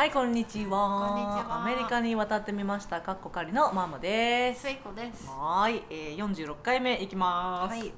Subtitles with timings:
[0.00, 1.10] はいこんにちは。
[1.10, 1.60] こんにちは。
[1.60, 3.02] アメリカに渡ってみました。
[3.02, 4.62] かっこかりのママです。
[4.62, 5.26] スイコです。
[5.26, 7.76] はーい、えー、46回目いきます。
[7.78, 7.92] はい。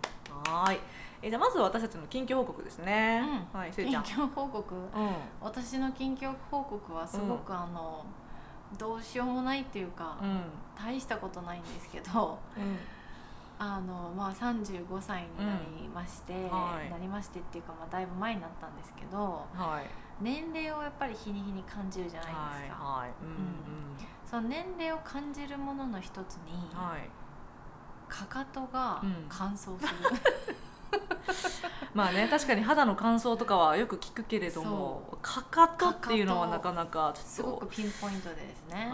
[0.45, 0.81] はーい。
[1.23, 3.23] えーじゃあまずは私たちの近況報告ですね、
[3.55, 3.61] うん。
[3.61, 4.03] はいせいちゃん。
[4.03, 4.75] 近況報告？
[4.75, 4.89] うん。
[5.41, 8.05] 私の近況報告はすごく、あの
[8.77, 10.43] どうしようもないっていうか、うん。
[10.77, 12.37] 大したことないんですけど、
[13.61, 16.51] あのまあ35歳になりまして、ん。
[16.51, 16.91] はい。
[16.91, 19.87] なりましてっていうかまあだいぶ前になったんですけど、はい
[20.23, 22.85] 年齢をやっぱり日に日に感じるじゃないですか。
[22.85, 23.11] はいはい。
[23.23, 27.09] うんその年齢を感じるものの一つに、うんはい。
[28.09, 29.79] かかとがうん乾燥する。
[31.95, 37.31] まあね確かに肌の乾燥とかはよく聞くけれどもかかとっていうのはなかなかちょっと。
[37.31, 38.91] すごくピンポイントでですね。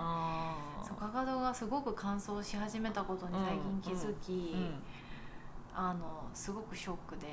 [0.83, 4.83] そうかかとがすごく乾燥し始めたことに最近気づき、うんうん
[5.81, 7.27] あのすごくショックで、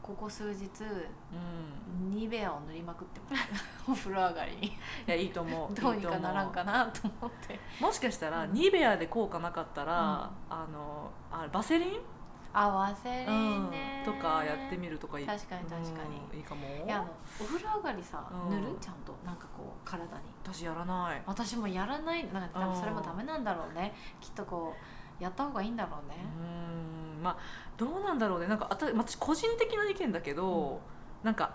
[0.00, 3.42] ここ数日うんベアを塗りまくってます。
[3.90, 4.66] お風呂上がりに。
[4.68, 4.72] い
[5.06, 5.74] やいいと思う。
[5.78, 7.60] どうにかならんいかなと思って。
[7.80, 8.52] もしかしたら、うん。
[8.52, 12.00] ニベアで効果なかったら、あのあバセリン、
[12.52, 15.26] あワセリンね、とかやってみるとかいい。
[15.26, 16.20] 確かに確かに。
[16.32, 16.66] うんいいかも。
[16.66, 18.50] いやあのお風呂上がりさ、うん。
[18.50, 19.14] 塗るちゃんと？
[19.24, 20.10] なんかこう体に。
[20.42, 21.22] 私やらない。
[21.26, 22.32] 私もやらない。
[22.32, 23.94] なんか多分それもダメなんだろうね。
[24.20, 24.74] きっとこ
[25.20, 27.22] うやった方がいいんだろううね、ん。
[27.22, 27.36] まあ
[27.76, 28.46] どうなんだろうね。
[28.46, 30.80] なんか私個人的な意見だけど、
[31.22, 31.54] なんか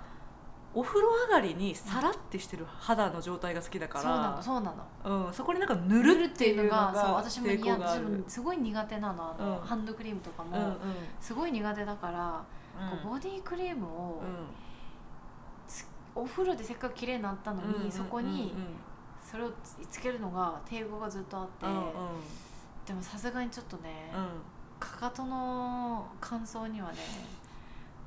[0.77, 4.73] お風呂上がりにさらってしてる肌の状態が好きだかそうなのらそうな
[5.05, 5.27] の。
[5.27, 8.23] うん、そこになんか塗るっていうのがそう私も抵嫌抗がある。
[8.27, 9.65] すごい苦手なのあの、うん。
[9.65, 10.75] ハンドクリームとかも、うんうん。
[11.21, 12.43] すごい苦手だから、
[12.91, 12.97] うん。
[12.99, 14.27] こうボディクリームを、うん
[15.65, 18.75] つお風呂でせっかく綺麗になったのに、うんそこにうん
[19.25, 21.83] それをつつけるのが抵抗がずっとあって、うんうん。
[22.85, 24.27] でもさすがにちょっとね、うん。
[24.77, 26.97] かかとの乾燥にはね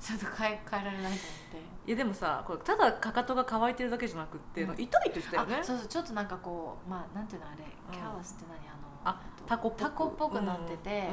[0.01, 1.89] ちょっと変え変えられないと思って。
[1.89, 4.75] いやでもさこれただかかとが乾いてるだけじゃなくって、うん。
[4.75, 5.57] 痛いって言ってたよね。
[5.61, 7.67] あそうそうちょっとなんかこうまあなんていうのあれ、ん。
[7.93, 8.59] キャラスって何？
[8.69, 11.09] あのあえっとタコタコっぽくなってて、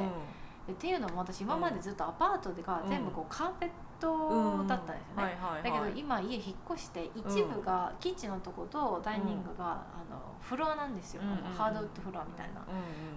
[0.72, 2.90] っていうのも私今までずっとアパートでがうん。
[2.90, 3.70] 全部こうカーペッ
[4.00, 11.22] トだったんですよね、だけど今家引っ越して一部がキッチンのとことダイニングが、あのフロアなんですよ、
[11.58, 12.62] ハードウッドフロアみたいな。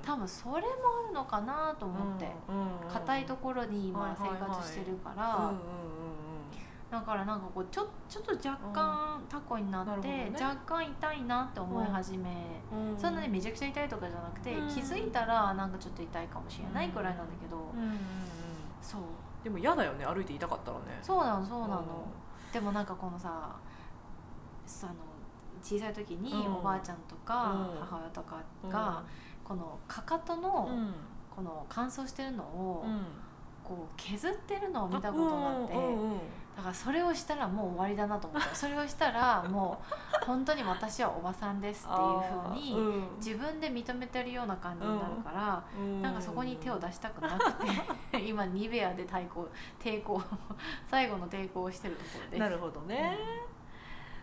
[0.02, 0.66] 多分それも
[1.04, 2.26] あるのかなと思って。
[2.48, 5.52] うん硬、いところに今生活してるから、
[6.90, 10.32] だからなんかこうちょちょっと若干タコになって、ね。
[10.40, 12.92] 若干痛いなって思い始め、うん。
[12.92, 14.68] うんそんなにめちゃくちゃ痛いとかじゃなくて、うん。
[14.68, 17.56] 気づいたらなんかちょっと痛いかもしれないくらいなんだけど、
[18.80, 19.02] そう
[19.42, 20.98] でも嫌だよね歩いて痛かったらね。
[21.02, 22.06] そうなのそうなの、
[22.52, 23.56] でもなんかこのさ
[24.64, 24.96] さあの
[25.62, 26.54] 小さい時にうん。
[26.56, 27.80] おばあちゃんとかうん。
[27.80, 28.70] 母親とかうん。
[28.70, 29.02] が
[29.44, 30.94] このかかとうのん。
[31.34, 33.00] この乾燥してるのをうん。
[33.64, 35.74] こう削ってるのを見たことがあって
[36.58, 39.80] だからそれをしたらもう終わりだなと思ってそれをしたら も
[40.20, 46.02] う本当に私はおばさんですっていうふうに自分で認めてるような感じになるからうん。
[46.02, 47.52] なんかそこに手を出したくなく
[48.10, 49.46] て今ニベアで対抗
[49.78, 50.20] 抵抗
[50.84, 52.36] 最後の抵抗をしてるところで。
[52.38, 52.40] す。
[52.40, 53.16] なるほどね、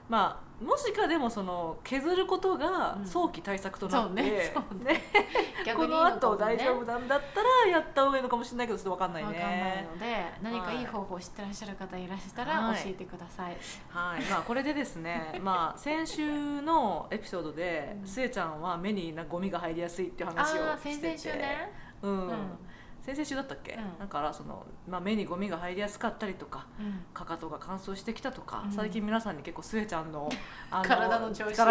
[0.09, 3.05] まあもしかでもその削ることがうん。
[3.05, 5.01] 早期対策となって、そうねそうね。
[5.65, 12.83] 逆このにいいのかも後大丈夫なんだったらやった方がいいのかもしれないけどちょっと分かんないわかんないねので何かいい方法を知ってらっしゃる方いらしたらはい。
[12.83, 13.57] 教えてください。
[13.89, 14.21] はい。
[14.23, 18.07] まあこれでですね まあ先週のエピソードで、うん。
[18.07, 21.07] すえちゃんは目になゴミが入りやすいっていうあ話をあ先してて。
[21.07, 21.73] 々週ね。
[22.01, 22.59] うん、うん
[23.05, 23.99] 先々週だったっけ、うん。
[23.99, 27.05] だからその、まあ、目にゴミが入りやすかったりとかうん。
[27.13, 28.71] かかとが乾燥してきたとか、うん。
[28.71, 30.27] 最近皆さんに結構すえちゃんの
[30.71, 31.65] あ体の調子を。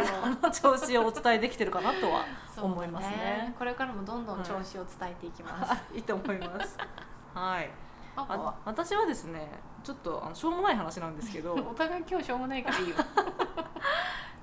[0.53, 2.25] 調子をお伝えできてるかなとは
[2.63, 3.53] 思いますね。
[3.59, 5.83] これからもどんどん調子を伝えていきます。
[5.93, 6.79] いいと思います。
[7.35, 7.69] はい。
[8.17, 9.49] あ私はですね
[9.83, 11.55] ちょっとあのしょうもない話なんですけど。
[11.55, 12.95] お互い今日しょうもないからいいよ。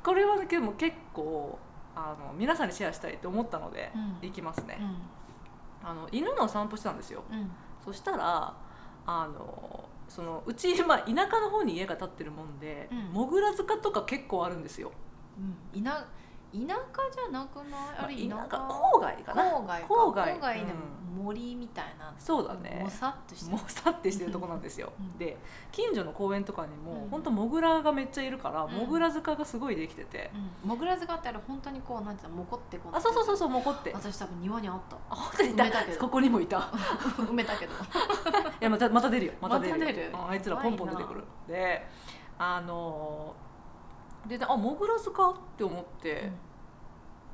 [0.04, 1.58] これはねでも結構
[1.96, 4.28] あの皆さんにシェアしたいと思ったので、うん。
[4.28, 5.21] いきますね、うん
[5.84, 7.24] あの犬の散歩したんですよ。
[7.32, 7.52] うん。
[7.84, 8.54] そしたら
[9.06, 12.98] あのそのうち、まあ、田舎の方に家が建ってるもんで、うん。
[13.14, 14.92] もぐら塚とか結構あるんですよ。
[15.74, 15.84] うん。
[15.84, 16.06] 田
[16.54, 16.66] 田舎
[17.14, 17.70] じゃなくない？
[17.98, 18.58] あれ田まあ舎。
[18.58, 19.44] 郊外かな。
[19.44, 19.88] 郊外か。
[19.88, 20.36] 郊外。
[20.36, 21.02] 郊外でうん。
[21.24, 22.14] 森みたいな。
[22.18, 22.80] そうだね。
[22.84, 25.18] もさっとしてもさってしてるとこなんですよ、うん。
[25.18, 25.38] で
[25.72, 27.10] 近所の公園とかにも、うん。
[27.10, 28.72] ほんとモグラがめっちゃいるから、うん。
[28.72, 30.32] モグラ塚がすごいできてて、
[30.64, 30.70] うん。
[30.70, 32.96] もぐら塚ってあれ本当にこうなんていうのもこってこう。
[32.96, 33.92] あそうそうそうそうもこって。
[33.94, 34.96] 私多分庭にあった。
[35.10, 35.64] あ本当にいた。
[35.64, 36.00] 埋めたけど。
[36.00, 36.60] ここにもいた。
[36.60, 37.74] 埋めたけど。
[37.76, 37.78] い
[38.62, 39.34] やまたまた出るよ。
[39.42, 41.24] また出るあいつらポンポン出てくる。
[41.48, 41.88] で
[42.40, 43.51] あのー
[44.28, 46.32] であモグラ塚って思って、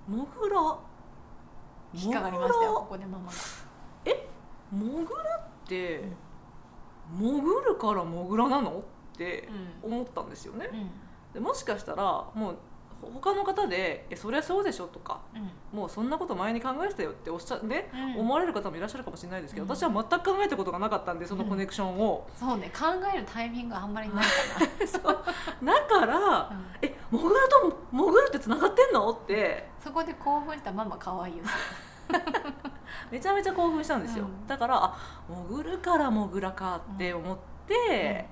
[0.08, 0.78] モグラ。
[1.94, 3.32] 引っかかりましたよここでママが。
[4.70, 6.04] モグラって、
[7.18, 8.80] 潜るからモグラなの？
[8.80, 8.84] っ
[9.18, 9.48] て
[9.84, 9.94] うん。
[9.96, 10.70] 思ったんですよね。
[10.72, 10.90] うん。
[11.34, 12.52] でもしかしたらもうほ
[13.02, 18.22] 他の方で「えそりゃそうでしょ」とかうん「もうそんなこと前に考えてたよ」っておっしゃね、うん。
[18.22, 19.76] 思われる方もいらっしゃるかもしれないですけど、うん。
[19.76, 24.32] 私は全く考えたことがなかったんでそのコネクションを、そうね考えるタイミングあんまりないか
[24.88, 25.04] そう。
[25.66, 29.70] だからな、「うんえモグラとモグラってつながってんの?」って。
[29.80, 31.44] そこで興奮したママ可愛いよ。
[33.12, 34.48] めちゃめちゃ興奮したんですよ、うん。
[34.48, 34.98] だからあ
[35.50, 38.28] 潜るからモグラかって思って、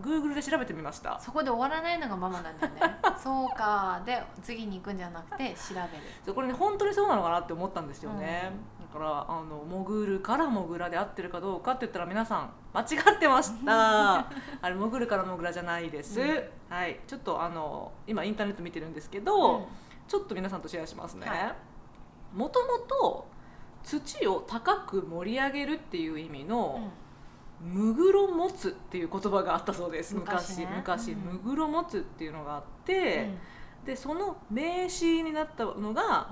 [0.00, 1.18] Google で調べてみました。
[1.20, 2.80] そこで終わらないのがママなんだよね。
[3.16, 4.00] そうか。
[4.04, 6.34] で次に行くんじゃなくて調べる。
[6.34, 12.84] これね本当にそうなのかなって思ったんですよね、だからあの潜るからモグラで合ってるかどうかって言ったら皆さん間違
[13.16, 14.18] ってました。
[14.62, 16.50] あれ潜るからモグラじゃないです、うん。
[16.68, 17.00] はい。
[17.06, 19.66] ちょっとあの今インターネット見てるんですけど、
[20.08, 21.54] ちょっと皆さんとシェアしますね、はい。
[22.34, 23.26] もともと
[23.82, 26.90] 土を高く盛り上げるっていう意味うん
[27.62, 30.14] の、むぐろ持つっていう言葉があったそうです。
[30.14, 30.74] 昔昔ね。
[30.76, 31.18] 昔うん。
[31.18, 33.30] むぐろ持つっていうのがあって、
[33.84, 36.30] でその名詞になったのが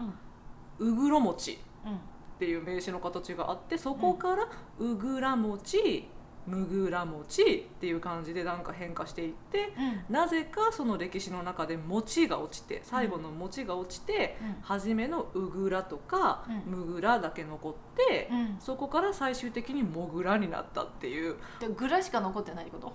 [0.79, 0.89] うん。
[0.91, 1.95] うぐろ餅うん。
[1.95, 1.97] っ
[2.39, 4.49] ていう名詞の形があってそこから
[4.79, 6.09] うぐら餅
[6.49, 9.75] むぐら餅っていう感じでなんか変化していって
[10.09, 10.15] うん。
[10.15, 14.57] なぜかその歴史の中で餅が落ちて最後の餅が落ちてうん。
[14.63, 16.79] 初めのうぐらとかうん。
[16.79, 18.57] むぐらだけ残ってうん。
[18.59, 21.37] そこから最終的にもぐらになったっていう。
[21.61, 22.93] でグラしか残ってないこと？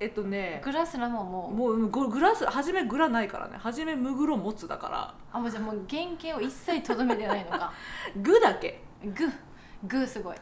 [0.00, 1.54] えっとねグラすらももう。
[1.54, 3.56] もうググラス初めグラないからね。
[3.58, 5.14] 初めむぐろ持つだから。
[5.32, 7.72] あもうじゃあもう原型を一切とどめてないのか。
[8.22, 8.82] グだけ。
[9.04, 9.28] グ
[9.84, 10.36] グすごい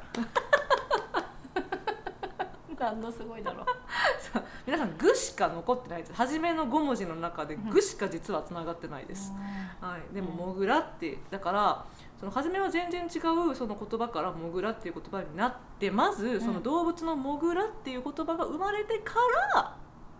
[2.78, 3.62] 何のすごいだろ。
[3.62, 3.66] う
[4.20, 4.42] そう。
[4.66, 6.14] 皆さんグしか残ってないです。
[6.14, 9.32] 初めの5文字の中でグしか実はつながってないです、
[9.80, 11.84] はい、でもうん「もぐら」ってだから
[12.18, 19.14] その初めは全然違うその言葉から「もぐら」っていう言葉になってまずその動物の「もぐら」っていう言葉が生まれてか
[19.54, 19.76] ら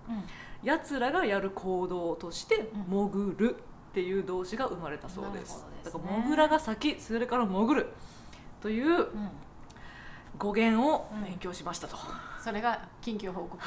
[0.09, 0.25] うん。
[0.63, 3.57] やつらがやる行動としてうん「もぐる」
[3.91, 5.41] っていう動詞が生まれたそうです。
[5.41, 5.71] ですね。
[5.85, 7.93] だから「もぐら」が先それから「もぐる」
[8.61, 9.31] といううん
[10.39, 11.97] 語源を勉強しましたと、
[12.43, 13.59] それが緊急報告。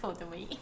[0.00, 0.58] どうでもいい。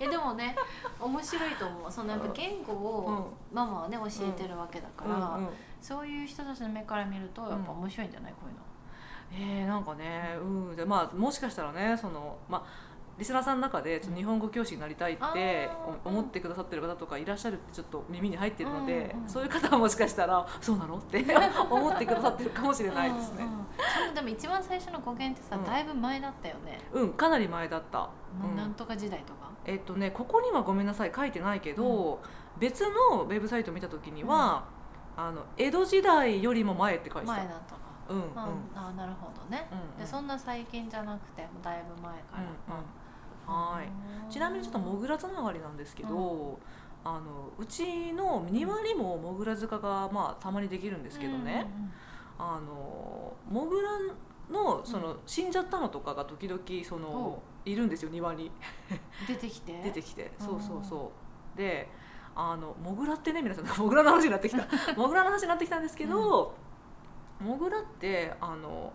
[0.00, 0.56] えでもね
[0.98, 1.92] 面白いと思う。
[1.92, 5.50] そのやっぱ言語をママはね教えてるわけだから、うんうん。
[5.80, 8.60] そういう人たちの目から見るとやっぱ面白いんじゃないこういうの。
[9.32, 15.68] えー、なんかね、うん、でまあもしかしたらねそのまあリスナーさんの中でちょっと日本語教師になりたいって
[16.04, 20.96] 思ってくださってる方とかいらっしゃるってちょっと耳に入ってるので、うんうんそういう方はもしかしたらそうなの？
[20.96, 21.24] って
[21.70, 23.44] 思ってくださってるかもしれないですね。
[23.44, 25.64] うんうんでも一番最初の語源ってさ、うん。
[25.64, 28.10] だいぶ前だったよね、うんかなり前だった、
[28.56, 32.20] なんとか時代とか、えっとねここにはごめんなさい書いてないけど、
[32.58, 34.64] 別のウェブサイト見た時には、
[35.16, 37.32] あの江戸時代よりも前って書いてた。
[37.32, 38.22] 前だったか、うんうん。
[38.24, 38.32] うん
[38.74, 39.96] あなるほどね、うんうん。
[39.96, 42.84] でそんな最近じゃなくてだいぶ前から、うんうん
[43.50, 44.32] はい。
[44.32, 46.58] ちなみにちょっとモグラつながりなんですけど、
[47.04, 51.66] あのうちの庭にもモグラ塚がまあたまにできるんですけどね、
[52.38, 53.90] あのモグラ
[54.50, 58.50] のその、死んじゃったのとかが時々そのおいるんですよ庭に。
[59.26, 59.80] 出てきて。
[59.82, 60.32] 出てきて。
[60.40, 60.46] うん。
[60.46, 61.12] そうそうそ
[61.54, 61.58] う。
[61.58, 61.88] で
[62.34, 64.66] あのモグラってね皆さん モグラの話になってきた。
[64.96, 66.54] モグラの話になってきたんですけど、
[67.40, 68.92] モグラってあの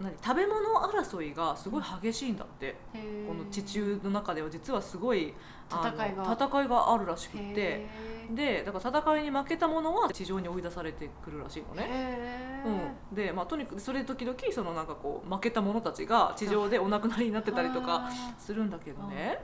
[0.00, 3.26] 何食べ物争いがすごい激しいんだって、へー。
[3.26, 5.34] この地中の中では実はすごい
[5.70, 6.36] 戦いが。
[6.40, 7.86] 戦いがあるらしくって。
[8.30, 11.86] でだから戦いに負けた者は地上に追い出されてくるらしいのね。
[11.88, 12.62] へ
[13.10, 19.40] うん、で、まあ、とにかくそれ時々そのなんかこう負けた者たちが地上でお亡くなりになってたりとかするんだけどね。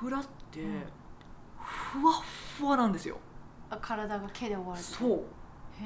[0.00, 0.82] モグラってうん。
[1.58, 2.22] ふわっ
[2.58, 3.18] ふわなんですよ。
[3.70, 4.94] あ体が毛で覆われてる。
[4.94, 5.22] そう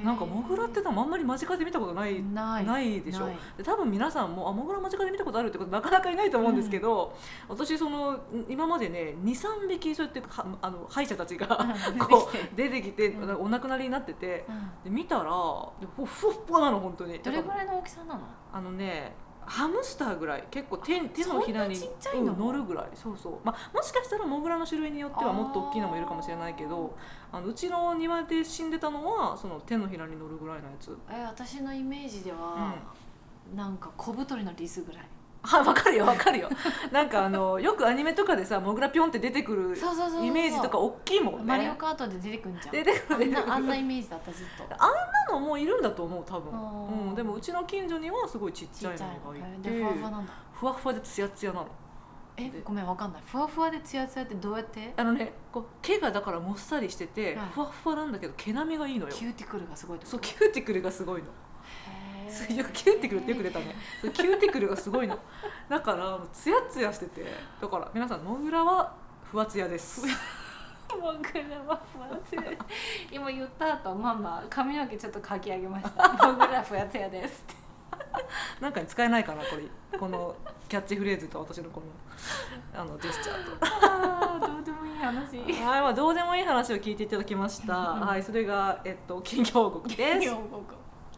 [0.04, 2.64] なんかモグラって多分あんまり間近で見たことないない。
[2.64, 3.28] ないでしょ。
[3.56, 7.14] で多分皆さんもあモグラ間近で見たことあるってことなかなかいないと思うんですけど、
[7.48, 8.18] 私その
[8.48, 11.46] 今までね23匹そうやってはあの歯医者たちが
[12.08, 13.08] こう出てきて。
[13.08, 13.42] うん。
[13.42, 14.70] お亡くなりになっててうん。
[14.84, 15.30] で見たら
[15.80, 16.06] でふっ
[16.46, 17.18] ふわなの本当に。
[17.18, 18.20] どれぐらいの大きさなの？
[18.52, 20.44] あのねハムスターぐらい。
[20.50, 21.76] 結構手手のひらに
[22.14, 22.86] 乗るぐらい。
[22.94, 26.96] そうそう、まあ、もしかしたらモグラの種類によってはもっと大きいのもいるかもしれないけど
[27.32, 30.96] あのうちの庭で死んでたのはその手のひらに乗るぐらいのやつ。
[31.10, 32.74] え私のイメージでは、
[33.56, 35.02] なんか小太りのリスぐらい。
[35.42, 36.48] あ分かるよ分かるよ。
[36.92, 41.44] なんかあのよくアニメとかでさモグラピョンって出てくるそうそうそうそうイメージとか大きいもんね。
[41.44, 42.72] マリオカートで出てくんじゃん。
[42.72, 43.44] 出てくるあ出てくる。
[43.44, 44.64] んなあんなイイメージだったずっと。
[44.78, 44.94] あんな
[45.32, 47.08] のもいるんだと思う多分、うん。
[47.08, 49.70] うん、でもうちの近所にはすごいちっちゃいのがいて。
[49.70, 50.32] ふわふわなんだ。
[50.52, 51.66] ふわふわでツヤツヤなの
[52.36, 52.60] えで。
[52.64, 53.22] ごめんわかんない。
[53.26, 54.92] ふわふわでツヤツヤってどうやって？
[54.96, 57.46] あのねこう毛がだからもっさりしてて、はい。
[57.52, 59.12] ふわっふわなんだけど毛並みがいいのよ。
[59.14, 61.28] キューティクルがすごいってことそうキューティクルがすごいの。
[61.28, 62.32] へー。
[62.32, 63.74] そうよくキューティクルってよく出たね。
[64.00, 65.18] そうキューティクルがすごいの。
[65.68, 67.26] だからツヤツヤしてて
[67.60, 68.94] だから皆さんモグラは
[69.30, 70.06] ふわツヤです。
[70.06, 72.42] もモグラは不圧や
[73.10, 76.12] 今言った後ママ髪の毛ちょっとかき上げました。
[76.28, 77.61] モグラ不圧やですって
[78.60, 80.34] なんかに使えないかなこれこの
[80.68, 81.86] キャッチフレーズと私のこの
[82.80, 87.74] あのジェスチャーとあーどうでもいい話はい、まあ、どうでもいい話を聞いていただきました。
[87.74, 90.30] はい、それが、えっと、近況報告です。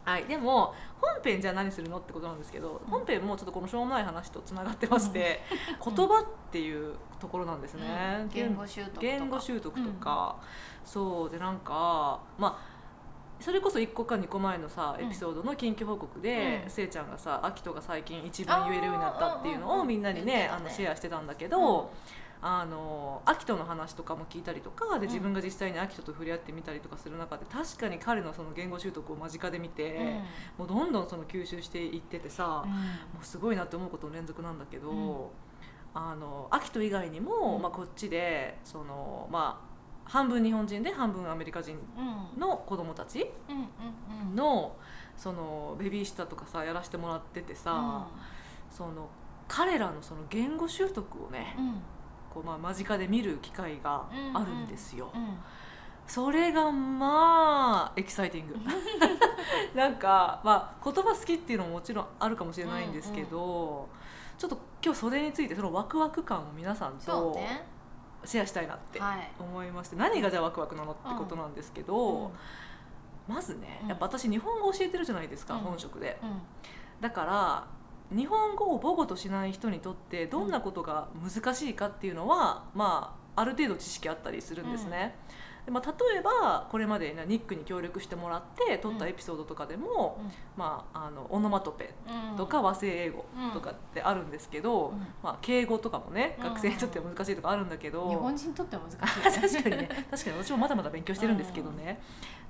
[0.04, 5.40] はい、でも、本編じゃあ何するのってことなんですけど、うん本編もちょっとこのしょうもない話とつながってまして。
[5.82, 8.18] 言葉っていうところなんですね。
[8.22, 10.36] うん言語習得とか言語習得とか、
[10.84, 12.73] そうで、なんか、まあ。
[13.44, 15.06] それこそ1個か2個前のさうん。
[15.06, 16.70] エピソードの近況報告で、うん。
[16.70, 20.66] せいちゃんがさアキトが最近一番言えるようになったっていうのをみんなにね言ってたね。
[20.66, 21.92] あのシェアしてたんだけど、
[22.40, 25.12] あのアキトの話とかも聞いたりとかでうん。
[25.12, 30.20] 自分が実際にアキトと触れ合ってみたりとかする中で確かに彼のその言語習得を間近で見て、
[30.56, 32.64] もうどんどんその吸収していっててさ、
[33.12, 35.26] もうすごいなって思うことの連続なんだけど、うん。
[35.92, 37.62] あのアキト以外にも、うん。
[37.62, 39.73] まあ、こっちでその、まあ、
[40.04, 41.76] 半分日本人で半分アメリカ人
[42.38, 43.30] の子供たち
[44.34, 44.76] の
[45.16, 48.06] そのベビーシッターとかさやらせてもらっててさ、
[48.70, 49.08] その
[49.48, 51.56] 彼らのその言語習得をね、
[52.32, 55.10] こうまあ間近で見る機会があるんですよ、
[56.06, 58.56] それがまあエキサイティング。
[59.74, 63.88] なんか、まあ、言葉好きっていうのももちろんあるかもしれないんですけど、
[64.38, 67.38] ちょっと今日それについてそのワクワク感を皆さんと
[68.24, 69.30] シェアしたいなってはい。
[69.38, 72.32] 思いまして何がじゃあワクワクなのってことなんですけど、
[73.28, 73.88] まずねうん。
[73.88, 75.60] やっぱ私日本語教えてるじゃないですか、うん。
[75.60, 76.18] 本職で。
[76.22, 76.40] うん。
[77.00, 77.66] だから
[78.16, 85.34] 日本語を母語としない人にとってどんなことが難しいかっていうのは、まあある程度知識あったりするんですね、で
[85.70, 90.20] まあ、例えばこれまでねニックに協力してもらって撮ったエピソードとかでも、
[90.56, 91.94] まあ、あのオノマトペ
[92.30, 92.36] うん。
[92.36, 94.98] とか和製英語とかってあるんですけど、うん。
[95.22, 96.44] まあ、敬語とかもねうん。
[96.44, 100.06] 学生にとっては難しいとかあるんだけど、日本人にとっては難しい 確かにね。
[100.10, 102.00] 確かに私もまだまだ勉強してるんですけどね、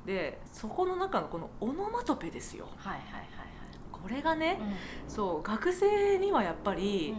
[0.04, 2.66] でそこの中のこのオノマトペですよ。
[2.76, 3.28] はいはいはい
[3.92, 4.58] これがね、はい
[5.08, 6.76] そう学生にはやっぱうん。
[6.78, 7.14] り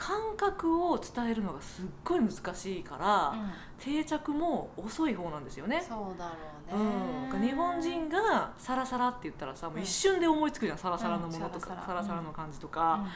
[0.00, 3.50] 感覚を伝えるのがすっごい難しいから、うん。
[3.78, 5.84] 定着も遅い方なんですよね。
[5.86, 6.34] そうだろ
[6.74, 7.34] うね。
[7.34, 13.08] うん、日本人がサラサラって言ったらさもう一瞬で思いつくじゃん、サラサラのものとか、うんサラサラの感じとうか、ん。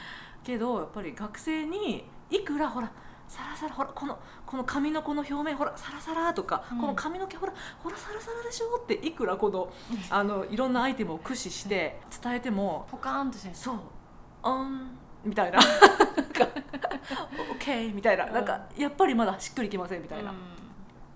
[0.43, 2.91] けどやっぱり学生にいくらほら
[3.27, 6.81] サラサラほらこのこの髪のこの表面ほらサラサラとか、うん。
[6.81, 9.71] この髪の毛ほらほらサラサラでしょっていくらこの
[10.11, 13.55] あのいろんなアイテムを駆使して伝えてもポカーンとしてる。
[13.55, 13.79] そう
[14.43, 15.59] 「あん」みたいな。
[15.59, 16.47] なんか
[17.51, 18.25] 「オッケー」みたいな。
[18.27, 20.33] なんかやっぱりまだしっくりきませんみたいな、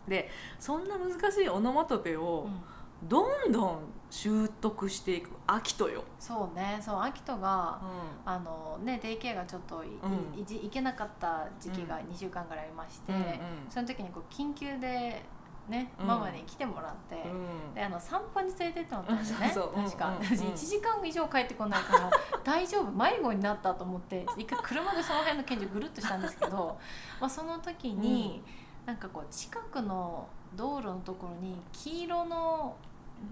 [0.07, 2.61] でそんな難しいオノマトペをうん。
[3.01, 3.79] どんどん
[4.11, 6.79] 習得していく秋とよ、そうね。
[6.81, 10.37] そうアキトがうあのねデイケアがちょっとい,い、うん。
[10.37, 13.23] いじ行けなかった時期が2週間ぐらいありまして、んうん。
[13.69, 15.23] その時にこう緊急で
[15.69, 16.07] ね、うん。
[16.07, 17.73] ママに来てもらって、うん。
[17.73, 19.53] であの散歩に連れてってもらったんですよね
[19.85, 22.09] 確か、私1時間以上帰ってこないから
[22.43, 26.77] 大丈夫迷子になったと思って一回車でその辺の県庁ぐるっとしたんですけど、
[27.19, 28.43] まあ、その時に、
[28.85, 32.75] なんかこう近くの道路のところに黄色の、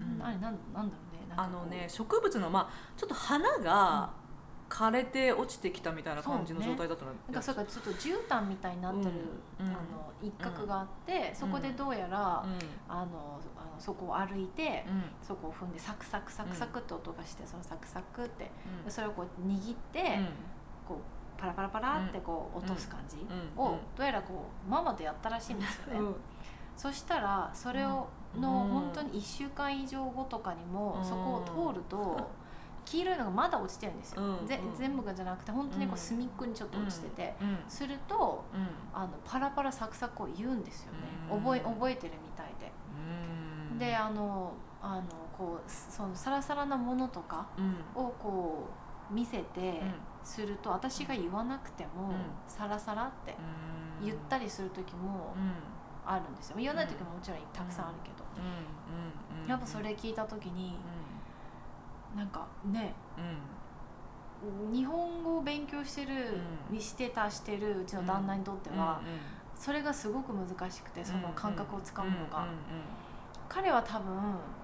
[0.00, 0.24] うん。
[0.24, 4.10] あれなんなんだろうねあのね植物のまあちょっと花が
[4.68, 7.12] 枯れて落ちてきたみたいな感じの状態だったの。
[7.12, 9.10] なんかそれからちょっと絨毯みたいになってる、
[9.60, 9.66] うん。
[9.66, 9.72] うん。
[9.72, 9.78] あの
[10.22, 12.58] 一角があって、そこでどうやら、うん。
[12.88, 15.04] あのあのそこを歩いて、うん。
[15.22, 18.50] そこを踏んでサクサクサクサクって音がして、そのサクサクって
[18.88, 20.20] それをこう握って、
[20.86, 23.62] こうパラパラパラってこう落とす感じうん。
[23.62, 26.16] をどうやらこうママとやったらしいんですよね、うん。
[26.76, 28.42] そしたらそれをうん。
[28.42, 31.04] の本当に1週間以上後とかにもうん。
[31.04, 32.30] そこを通ると
[32.90, 34.76] 黄色いのがまだ落ちてるんですよ、ぜうんうん。
[34.76, 38.68] 全部がじゃなくて本当にこう隅っこにちょっと落ちてて、うんするとうん。
[38.92, 40.98] あのパラパラサクサクを言うんですよね、
[41.30, 41.38] うん。
[41.40, 42.72] 覚え覚えてるみたいで、
[43.72, 43.78] うん。
[43.78, 45.02] であのあの
[45.36, 48.02] こうそのサラサラなものとかうん。
[48.02, 48.68] をこ
[49.10, 49.94] う見せてうん。
[50.24, 52.14] すると私が言わなくても、うん。
[52.46, 53.36] サラサラって
[54.00, 54.06] うん。
[54.06, 55.52] 言ったりする時もうん。
[56.10, 56.56] あるんですよ。
[56.58, 58.24] 言わない時ももちろんたくさんあるけど、
[59.46, 60.78] やっぱそれ聞いた時に
[62.16, 62.94] なんかね
[64.72, 66.14] 日本語を勉強してる、
[66.70, 69.18] うんにしてたしてるうちの旦那にとっては、うんうん
[69.58, 72.54] それがすごく難しくてその感覚をつかむのが、うんうん
[73.48, 74.14] 彼は多分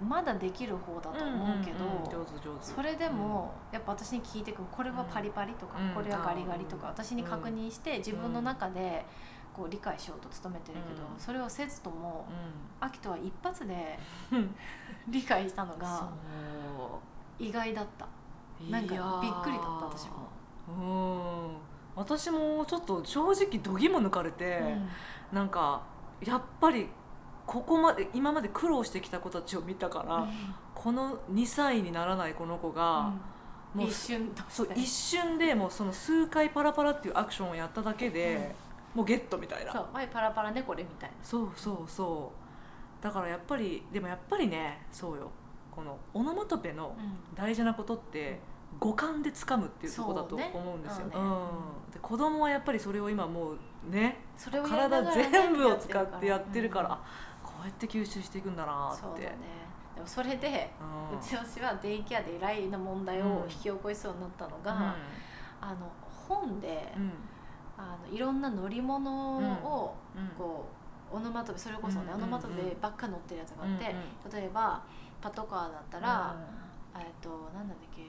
[0.06, 2.04] まだできる方だと思うけど、んんん。
[2.04, 2.74] 上手上手。
[2.74, 5.94] それでもやっぱ私に聞いてくるこれはパリパリとか、うん。
[5.94, 9.06] これはガリガリとかうん私に確認して自分の中で
[9.54, 11.18] こう理解しようと努めてるけど、うん。
[11.18, 13.98] それをせずともうアキトは一発で
[14.30, 14.54] ん
[15.08, 16.08] 理解したのそが
[17.38, 18.07] 意外だった。
[18.67, 20.29] うなんかびっくりだった私も。
[20.69, 20.71] う
[21.53, 21.57] ん。
[21.97, 24.61] 私もちょっと正直どぎも抜かれて、
[25.33, 25.83] なんか
[26.25, 26.88] やっぱり
[27.47, 30.26] ここまで今まで苦労してきた子たちを見たから、
[30.75, 33.12] この2歳にならないこの子が、
[33.75, 38.55] もう一瞬そう一瞬でもうその数回パラパラっていうアクションをやっただけで、
[38.95, 39.73] もうゲットみたいな。
[39.73, 41.17] そう前パラパラねこれみたいな。
[41.23, 42.33] そうそうそ
[43.00, 43.05] う。
[43.05, 45.31] だからやっぱりでもやっぱりねそうよ
[45.75, 46.97] このオノマトペの
[47.35, 48.38] 大事なことって
[48.78, 51.12] 五感で掴むっていうところだと思うんですよ、ね。
[51.16, 56.93] うん、で子供はやっぱりそれを今もうね体全部を使ってやってるから、うん。
[56.95, 57.00] あ
[57.43, 59.02] こうやって吸収していくんだなって。
[59.02, 59.38] そうだね。
[59.95, 61.19] でもそれでうん。
[61.19, 64.97] うちの市はデイケアでえらいな問題を引き起こしそうになったのが、
[65.61, 65.90] あの
[66.28, 67.12] 本で、うん。
[67.76, 70.26] あのいろんな乗り物をうん。
[70.38, 73.95] こうオノマトペそれこそね、うんオノマトペばっか乗ってるやつがあって、
[74.37, 74.83] 例えば
[75.25, 76.37] パトカーだったら、
[76.95, 78.02] えっとなんだっけ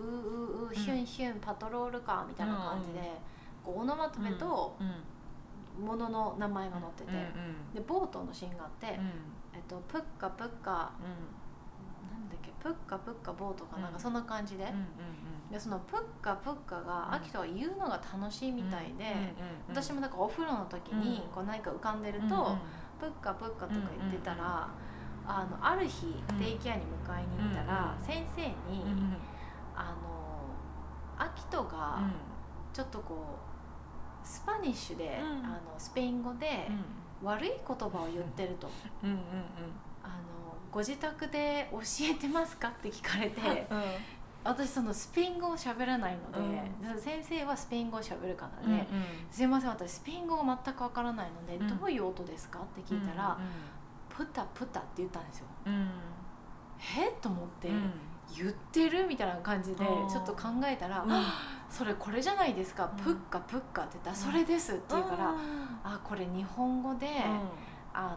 [0.00, 3.00] うううヒュンヒュンパトロールカーみたいな感じで、
[3.62, 4.90] こうオノマトペとうん。
[5.76, 7.12] 物の名前が載ってて、
[7.74, 9.06] でボートのシーンがあって、うん。
[9.52, 14.72] えっとプッカプッカなんだっけプッカプッカボートかなんかそんな感じで、
[15.50, 17.14] でそのプッカプッカがうん。
[17.14, 19.34] 秋とは言うのが楽しいみたいで、
[19.68, 21.32] 私ももなんかお風呂の時にうん。
[21.32, 22.56] こう何か浮かんでると、
[23.00, 24.68] プッカプッカとか言ってたら、
[25.26, 26.38] あのある日うん。
[26.38, 28.84] デイケアに迎えに行ったら、うん先生に、
[29.74, 32.02] あの秋人が
[32.72, 33.38] ちょっとこ
[34.24, 35.44] う Spanish で、うん。
[35.44, 36.68] あのスペイン語で
[37.22, 38.68] 悪い言葉を言ってると。
[40.02, 40.12] あの
[40.70, 41.78] ご自宅で教
[42.10, 43.66] えてますかって聞かれて
[44.42, 48.86] 私そのスペイン語を喋らないので、先生はスペイン語を喋るからで、
[49.30, 51.78] すいません私スペイン語が全くわからないので、うん。
[51.78, 53.38] どういう音ですかって聞いたら、
[54.16, 55.46] puta puta って言ったんですよ。
[55.66, 57.08] え？
[57.08, 57.70] っと思って、
[58.36, 61.04] 言ってるみたいな感じでちょっと考えたら、
[61.68, 65.34] それこれじゃないですか、うんプッカプッカって言ったら、それですって言うから、
[65.82, 67.08] あこれ日本語で、
[67.92, 68.16] あ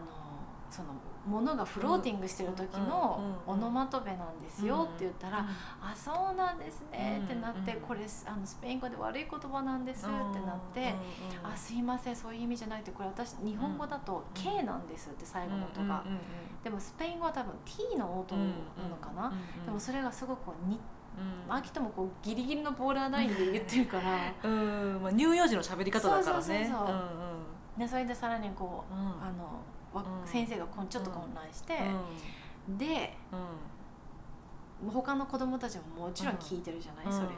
[0.70, 0.88] その
[1.28, 5.46] ものがフローティングしてる時のうんオノマトペなんですよって言ったら、
[5.80, 10.94] あそうなんですねってなって、うんこれあのスペイン語で悪い言葉なんですってなって、
[11.42, 16.02] あすいませんそういう意味じゃないってこれ私日本語だと K なんですって最後の音が、
[16.64, 18.42] でもスペイン語は多分 T の音な
[18.88, 19.32] のかな、
[19.64, 20.78] でもそれがすごくこうに
[21.48, 24.32] 秋ともこうギリギリのボーダーラインで言ってるから。
[24.44, 25.02] うん。
[25.02, 26.70] まあ乳幼児の喋り方だからね。
[27.88, 29.00] それでさらにこう、うん。
[29.00, 29.60] あの
[30.24, 31.78] 先生がこんちょっと混乱して、
[32.76, 34.90] でうん。
[34.92, 37.30] 他の子供たちももちろん聞いてるじゃない、それを。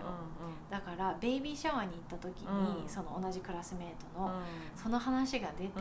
[0.68, 2.88] だからベイビーシャワーに行った時に、うん。
[2.88, 4.42] その同じクラスメートの、うん。
[4.76, 5.80] その話が出て、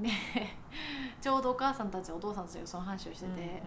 [0.00, 0.08] で
[1.20, 3.62] ちょうどお母さんたちお父さんたちがその話をしてて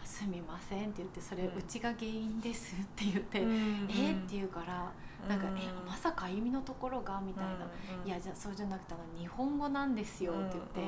[0.00, 4.90] うん「すみません」って言って「それうちが原因です」って言って「うんうんえっ?」て言うから
[5.26, 5.58] なんか「うん。
[5.58, 7.50] えまさかあゆみのところが?」みたいな
[8.04, 10.80] 「いやじゃあそうじゃなくてあの日本語なんですよ」って言って。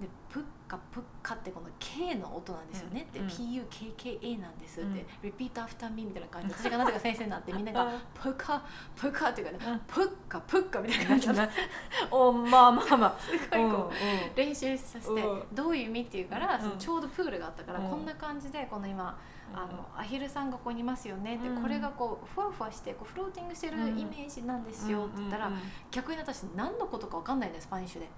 [0.00, 5.30] でプッカプッカってこの K の音なんですよねって、うん PUKKA なんですって、うん。
[5.30, 6.48] Repeat after me みたいな感じ。
[6.48, 8.00] で私がなぜか先生になってみんながうん。
[8.12, 8.62] プッカ
[8.94, 11.48] プッカっていうかプッカプッカみたいな感じで
[12.10, 13.16] おまあまあまあ。
[13.18, 15.54] すごいこう練習させてうん。
[15.54, 17.90] どういう意味っていうから、ちょうどプールがあったから、うん。
[17.90, 19.18] こんな感じでこの今
[19.54, 21.62] あのアヒルさんがここにいますよねって、うん。
[21.62, 25.50] これがこうふわふわしてこうフローティングしてるイメージなんですよって言ったら、
[25.90, 28.08] 逆に私何のことか分かんないんですスパニッシュで、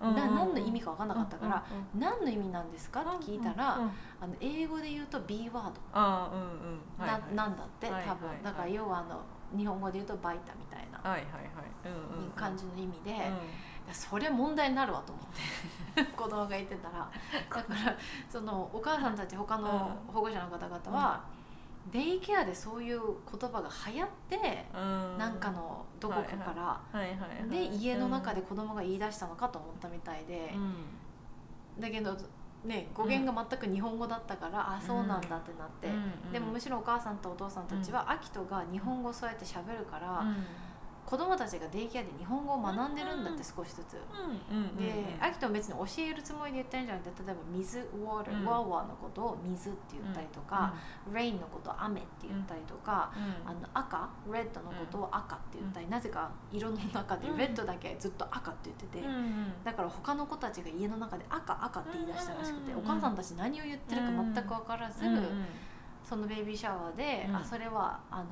[0.00, 3.80] な何の意味か分かんなかったから、何の意味なんですかって聞いたら、
[4.20, 9.20] あの英語で言うと B ワードななんだって多分、だから要はあの
[9.56, 11.00] 日本語で言うとバイタみたいな
[12.36, 13.32] 感じの意味で、
[13.92, 15.24] それ問題になるわと思っ
[15.94, 16.04] て。
[16.16, 17.10] 子供が言ってたら。
[17.50, 17.96] だから
[18.28, 21.24] そのお母さんたち他の保護者の方々は、
[21.92, 25.18] デイケアでそういう言葉が流行って、うん。
[25.18, 26.80] なんかのどこかから、
[27.48, 30.54] で家の中で子供が言い出したのかと思ったみたいで、
[31.78, 32.16] だけど
[32.64, 35.88] ね語源が全く日本語だったから、あそうなんだってなって、
[36.32, 40.24] でもむしろお母さんとお父さんたちは、アキトが日本語をそうやって喋るから、
[41.08, 43.92] 子供たちがデイケアで日本語を学んでるんだって少しずつ。
[44.78, 48.44] で、アキトは別に教えるつもりで言ってるんじゃなくて例えば水 water、うん。
[48.44, 50.74] ワーワーのことを水って言ったりとか、
[51.10, 53.10] レインのことを雨って言ったりとか、
[53.46, 59.04] あの赤レッドのことを赤って言ったり、なぜか色の中でレッドだけずっと赤って言ってて、
[59.64, 65.04] だから他の子たちが家の中で赤赤って言い出したらしくて、うんお母さんたち何を言ってるか全く分からず、
[66.04, 67.36] そのベイビーシャワーで、うん。
[67.36, 68.24] あそれはあの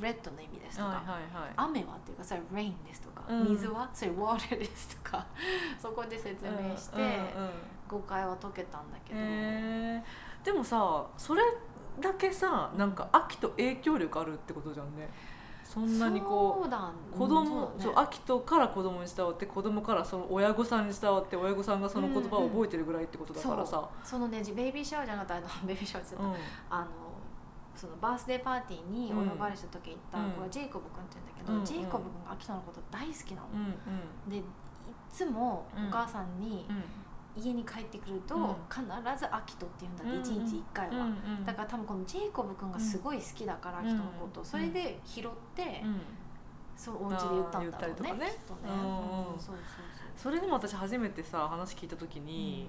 [0.00, 1.06] レッドの意味ですとか、はいはい
[1.42, 1.52] はい。
[1.56, 3.48] 雨はっていうかそれレインですとか、うん。
[3.50, 3.88] 水は？
[3.92, 5.26] それワーターですとか
[5.78, 7.50] そこで説明して、うんうんうん。
[7.88, 10.44] 誤解は解けたんだけど、へー。
[10.44, 11.42] でもさそれ
[12.00, 15.08] だけさなんか秋と影響力あるってことじゃんね。
[15.64, 18.06] そんなにこそう子供うんそうだね。
[18.06, 26.32] 秋人から子供に伝わって子供からその親御さんに伝わって親御さんがその言葉を覚えてるぐらいってことだからさ、そのねベイビーシャワーじゃなかったあのベイビーシャワーってうん。
[26.32, 26.38] た
[26.70, 26.86] あの
[27.76, 30.32] そのバースデーパーティーにお呼ばれした時行ったうん。
[30.32, 33.48] 子はジェイコブ君って言うんだけど、ジェイコブ君が秋田のこと大好きなの、
[34.28, 34.42] でい
[35.12, 36.82] つもお母さんにうん。
[37.38, 38.46] 家に帰ってくると、うん。
[38.70, 38.82] 必
[39.18, 40.46] ず秋人って言うんだって、うんうん。
[40.46, 41.06] 1日1回は、
[41.44, 43.86] だから多分このジェイコブ君がすごい好きだから、うん。
[43.88, 46.00] 秋人のこと、それで拾って、うん。
[46.76, 48.70] そうお家で言ったんだろうねきっとね、
[50.14, 52.68] それでも私初めてさ話聞いた時そう、に、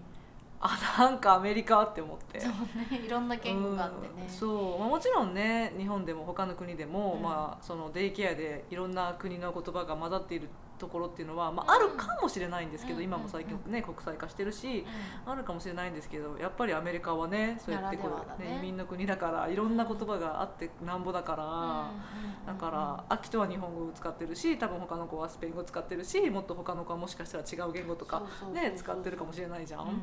[0.60, 2.40] あなんかアメリカって思って。
[2.40, 7.22] そうねいろんな言語があってね、うんそう、まあ、もちろんね日本でも他の国でも、うん。
[7.22, 11.70] まあ、そのデイケアでいろんな国の言葉が混ざっているところっていうのは、まうん。
[11.70, 13.04] あ、あるかもしれないんですけど、うん。
[13.04, 14.86] 今も最近ね国際化してるし、
[15.28, 18.58] うあるかもしれないんですけどやっぱりアメリカはねそうやってこうね。
[18.58, 21.92] 移民の国だからいろんな言葉があってなんぼだから。
[22.48, 30.02] だから秋人は日本語を使ってるし多分他の子はスペイン語を使ってるしもっと他の子はもしかしたら違う言語とかね使ってるかもしれないじゃん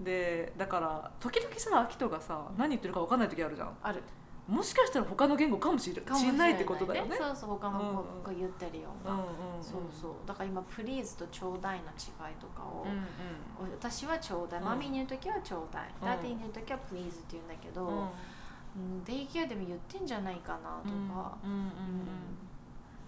[0.00, 3.76] でだから時々さ秋人がさ何言ってるか分かんない時あるじゃん。
[3.82, 4.02] ある。
[4.46, 7.16] もしかしたら他の言語かもしれかもしれないってことだよね。
[7.16, 8.90] そうそう他の子が言ってるよ。
[9.02, 9.16] うな、
[9.62, 10.12] そうそう。
[10.26, 13.72] だから今「please」と「ちょうだい」の違いとかを、うんうん。
[13.72, 16.06] 私はちょうだい、うん mommy に言う時はちょうだい、うん。
[16.06, 17.96] daddy に言う時はプリーズって言うんだけど、うん。
[17.96, 21.38] うんデイケアでも言ってんじゃないかなとか、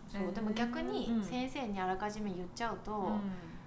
[0.09, 1.22] そうでも逆にうん。
[1.22, 3.20] 先生にあらかじめ言っちゃうと、うん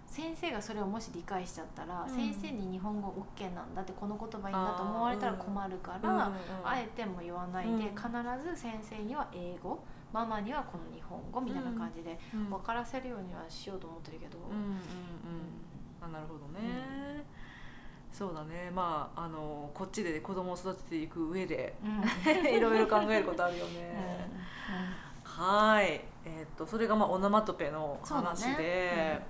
[0.09, 2.09] 先生がそれをもし理解しちゃったら、うん。
[2.09, 7.79] 先生に日本語 OK なんだってこの言葉いいんだと思われたら困るから、うんあえても言わないで、うん。
[7.79, 7.89] 必
[8.43, 9.79] ず先生には英語
[10.11, 12.49] ママにはこの日本語みたいな感じでうん。
[12.49, 14.79] 分からせるようにはしようと思ってるけど、うんうんうん。
[16.01, 17.23] あなるほどね、
[18.11, 18.71] そうだね。
[18.73, 22.01] まああのこっちで子供を育てていく上でうん。
[22.49, 24.27] いろいろ考えることあるよね、
[25.23, 26.01] はい。
[26.25, 29.21] えっとそれがまあオノマトペの話で、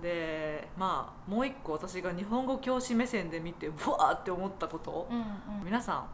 [0.00, 5.64] でまあもう一個私が日本語教師目線で見てブワーって思ったこと、うんうん。
[5.64, 6.06] 皆さん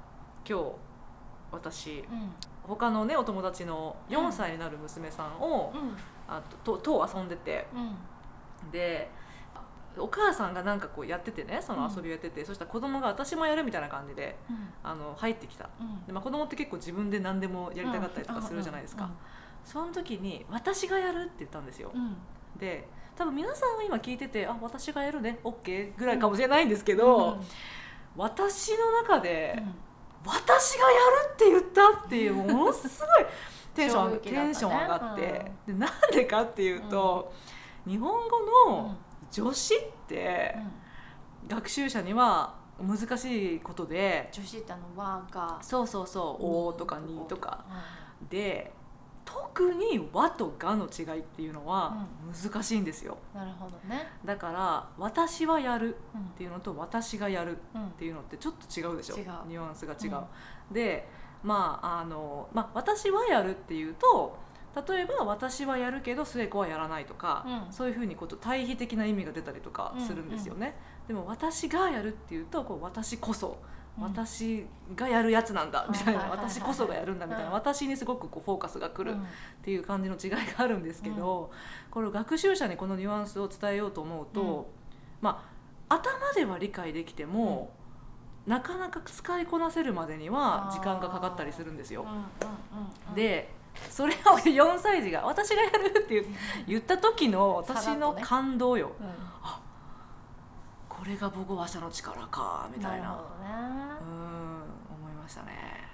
[0.49, 0.65] 今日
[1.53, 2.33] 私うん。
[2.63, 5.97] 他のねお友達の4歳になる娘さんを、うん。
[6.29, 7.67] あととと遊んでて。
[7.75, 8.71] うん。
[8.71, 9.11] で
[9.99, 14.69] お母さんがなんかこうやっててねその遊びをやってて、そしたら子供が私もやるみたいな感じでうん。
[14.83, 15.71] あの入ってきた。
[15.81, 16.05] うん。
[16.07, 19.11] で、まあ、子供って結構自分で何でもやりたかったりとかするじゃないですか、
[19.65, 22.17] その時に「私がやる」って言ったんですよ、うんうん。
[22.59, 27.41] で多分皆さんは今聞いてて「あ私がやるね OK」ぐらいかもしれないんですけど、うん。
[28.17, 29.75] 私の中で、うん。
[30.25, 33.27] 私がやるって言ったっていうものすごい
[33.75, 34.19] テンション、ね。
[34.19, 37.33] テンション上がって、でなんでかっていうと、
[37.87, 38.97] 日本語の
[39.31, 40.87] 助詞ってうん。
[41.49, 45.59] 学習者には難しいことで女子ってあの和が。
[45.63, 47.65] そうそうそう「お」とか「に」とか
[48.29, 48.73] で
[49.57, 53.17] 特に「和」と「が」の違いっていうのは難しいんですよ。
[53.35, 54.07] なるほどね。
[54.23, 56.21] だから「私はやる」うん。
[56.21, 57.87] っていうのと「私がやる」うん。
[57.87, 59.17] っていうのってちょっと違うでしょ。
[59.17, 59.25] 違う。
[59.47, 60.27] ニュアンスが違う、
[60.69, 60.75] うん。
[60.75, 61.09] で
[61.43, 64.37] まああの、まあ、私はやるっていうと
[64.87, 67.73] 例えば私はやるけど末子はやらないとか、うん。
[67.73, 77.53] そういうふうにこと対比的な意味が出たりとかするんですよね、でも私がやるっていうとこう私こそ、うん私がやるやつなんだみたいな、私こそがやるんだみたいな、うん。
[77.55, 79.19] 私にすごくこうフォーカスがくるうん。
[79.23, 79.23] っ
[79.63, 81.51] ていう感じの違いがあるんですけど、
[81.91, 84.65] これを学習者にこのニュアンスを伝えようと思うと、うん。
[85.21, 85.47] ま
[85.89, 87.73] あ頭では理解できても、
[88.47, 92.07] なかなか使いこなせるまでには時間がかかったりするんですよ。
[93.15, 93.55] で
[93.91, 96.25] それを4歳児が「私がやる」って
[96.67, 99.03] 言った時の私の感動よ、う
[100.97, 103.07] これが母語話者の力かみんたいな。
[103.07, 103.51] るほどね。
[104.01, 105.87] うん思いましたね。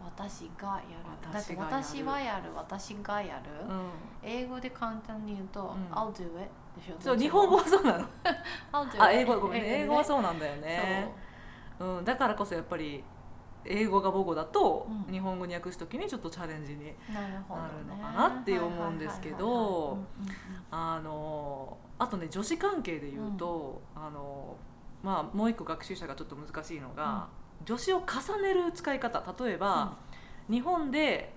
[0.00, 1.32] 私がやる。
[1.32, 2.54] だって私はやる。
[2.54, 3.90] 私がやる、うん。
[4.22, 5.96] 英語で簡単に言うと、うん。
[5.96, 6.94] I'll do it でしょ。
[7.00, 8.06] そう日本語はそうなの。
[9.00, 9.68] あ英語ごめんね。
[9.80, 11.08] 英語はうそうなんだよね。
[11.80, 13.02] うん、だからこそやっぱり
[13.64, 15.12] 英語が母語だと、うん。
[15.12, 17.34] 日本語に訳す時にちょっとチャレンジになる
[17.86, 19.98] のかなって思うんですけど
[20.70, 24.56] あのあとね女子関係で言うと、あの
[25.02, 27.28] まあ、もう一個学習者がちょっと難しいのが、
[27.66, 29.22] 助詞を重ねる使い方。
[29.44, 29.98] 例えば、
[30.48, 31.34] 日本で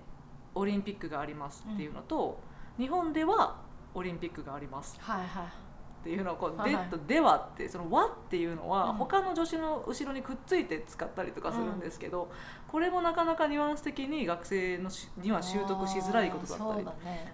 [0.54, 2.40] オリンピックがありますっていうのと、
[2.78, 3.60] 日本では
[3.94, 4.98] オリンピックがあります。
[5.00, 5.67] はいはい
[6.08, 6.74] っていうのをこう「はい。
[6.74, 8.96] はいで」と「では」ってその「は」っていうのはうん。
[8.96, 12.30] 他の助詞の後ろにくっついて使ったりとかするんですけど、
[12.66, 16.86] これもなかなかニュアンス的に学生のしには習得しづらいことだったり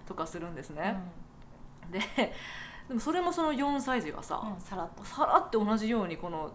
[0.07, 1.01] とかするんですね。
[1.91, 2.01] で
[2.89, 6.51] でもそれもその4歳児がさ、さらっとさらって同じようにこの、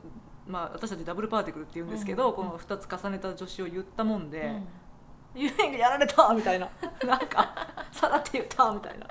[0.46, 2.36] まあ、私たちダブルパーティクルって言うんですけど、うん。
[2.36, 4.68] この2つ重ねた助詞を言ったもんで、うん
[5.36, 6.68] ユーミングやられたみたいな。
[7.06, 9.08] なんかさらって言ったみたいな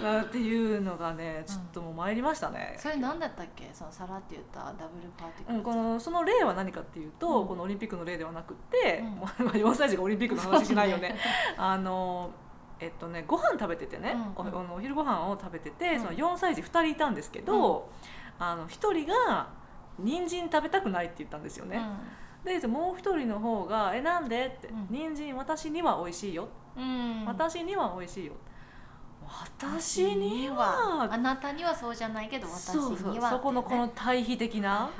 [0.00, 3.70] なんていうのがねちょっともう参りましたね、それ何だったっけ？
[3.72, 7.48] そのさらって言ったダブルパーティクルうん、このその例は何かっていうと、うん。
[7.48, 9.06] このオリンピックの例ではなくって、うん。
[9.16, 11.16] もう4歳児がオリンピックの話しないよね。
[11.56, 12.30] あの
[12.80, 14.46] えっとねご飯食べててね、うん。
[14.46, 14.70] うん。
[14.72, 16.00] おお昼ご飯を食べてて、うん。
[16.00, 17.90] その4歳児2人いたんですけど、
[18.38, 19.48] あの1人が
[19.98, 21.80] 人参食べたくないって言ったんですよね。
[22.44, 24.68] でもう1人の方が「えなんで?」って。
[24.68, 28.32] うん「人参私には美味しいよ」うん、うん、私には美味しいよ」
[29.32, 31.08] 私には。
[31.10, 33.30] あなたにはそうじゃないけど私には。
[33.30, 34.90] そこのこの対比的な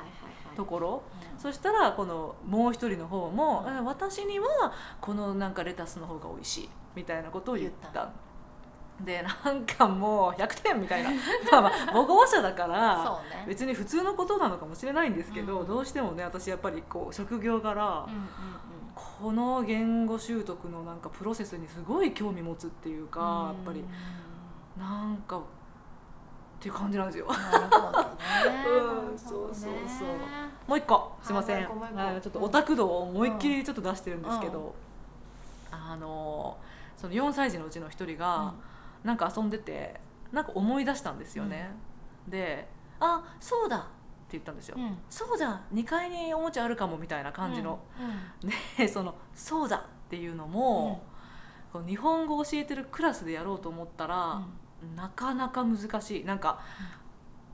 [0.56, 1.02] ところ、
[1.34, 1.40] うん。
[1.40, 3.76] そしたらこのもう一人の方も、うん。
[3.76, 8.10] え私にはこのなんかレタスの方が美味しいみたいなことを言った。
[9.00, 11.10] でなんかもう100点みたいな。
[11.50, 18.28] まあまあ母語話者だから別に普通のことなのかもしれないんですけど、うんどうしてもね私やっぱりこう職業柄、うんうん
[18.94, 23.46] この言語習得のなんかプロセスにすごい興味持つっていうか、うん。
[23.46, 23.84] やっぱり。
[24.78, 25.42] なんかっ
[26.60, 27.26] ていう感じなんですよ。
[27.26, 28.08] なるほどね。
[29.12, 30.08] うんそうそうそう。
[30.66, 31.16] もう一個。
[31.22, 34.74] すいません、ちょっとオタク度を思いっきりちょっと出してるんですけど、
[35.70, 36.56] あの
[36.96, 38.54] その4歳児のうちの一人が、
[39.02, 40.00] なんか遊んでて
[40.30, 41.74] なんか思い出したんですよね、
[42.28, 42.68] で
[43.00, 43.88] 「あそうだ」
[44.32, 44.98] 言ったんですよ、うん。
[45.10, 47.80] そうだ2階におもちゃあるかもみたいな感じの、
[48.78, 51.02] で その「そうだ」っていうのも、
[51.72, 54.42] こう日本語を教えてるクラスでやろうと思ったら、
[54.94, 56.24] なかなか難しい。
[56.24, 56.60] なんか、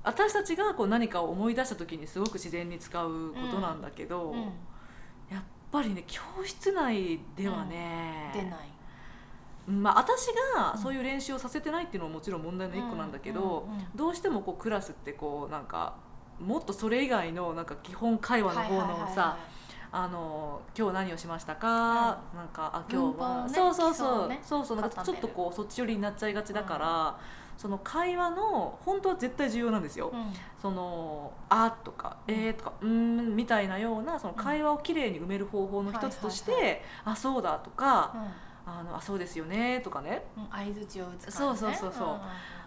[0.02, 4.38] 私たちがこう何かを思い出した時にすごく自然に使うことなんだけど、うん。
[4.38, 4.44] うん。
[5.30, 8.68] やっぱりね教室内ではね、出ない。
[9.68, 13.84] まあ、私がそういう練習をさせてないっていうのももちろん問題の一個なんだけど、うんうんうん。
[13.94, 15.96] どうしてもこうクラスってこうなんか
[16.40, 19.36] もっとそれ以外のなんか基本会話の方のさ
[19.90, 27.18] あの今日何をしましたか、なんかあ今日は、ねそうそうそう、ねそうそうなんかちょっとこうそっち寄りになっちゃいがちだから、
[27.56, 30.10] その会話の本当は絶対重要なんですよ。
[30.12, 30.32] うん。
[30.60, 38.14] そのあとかえーとかうーんみたいなようなその会話をきれいに埋める方法の一つとして、はいはいあそうだとか、
[38.66, 40.22] あのあそうですよねとかね。
[40.36, 41.32] うん相づちを打つね。
[41.32, 42.20] そうそうそうそうん。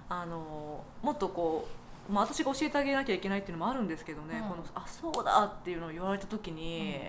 [0.10, 1.81] あのもっとこう、
[2.12, 4.50] まあ、私が教えてあげなきゃいけないっていうのもあるんですけどね、うん。
[4.50, 7.00] このあそうだっていうのを言われた時に、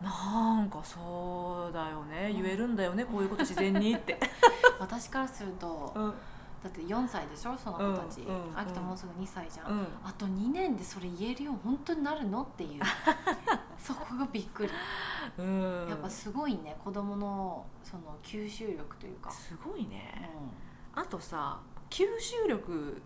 [0.00, 2.42] なんかそうだよねうん。
[2.42, 4.18] 言えるんだよね、こういうこと自然にって。
[4.78, 6.14] 私からするとうん。
[6.62, 8.22] だって4歳でしょその子たち。
[8.22, 9.72] うんうん秋田もうすぐ2歳じゃん。
[9.72, 9.86] うん。
[10.04, 12.82] あと2年でそれ言えるよう本当になるのっていう。
[13.76, 14.72] そこがびっくり。
[15.38, 15.88] うん。
[15.88, 20.30] やっぱすごいね子供のその吸収力というか、すごいね。
[20.96, 21.60] うあとさ
[21.90, 23.02] 吸収力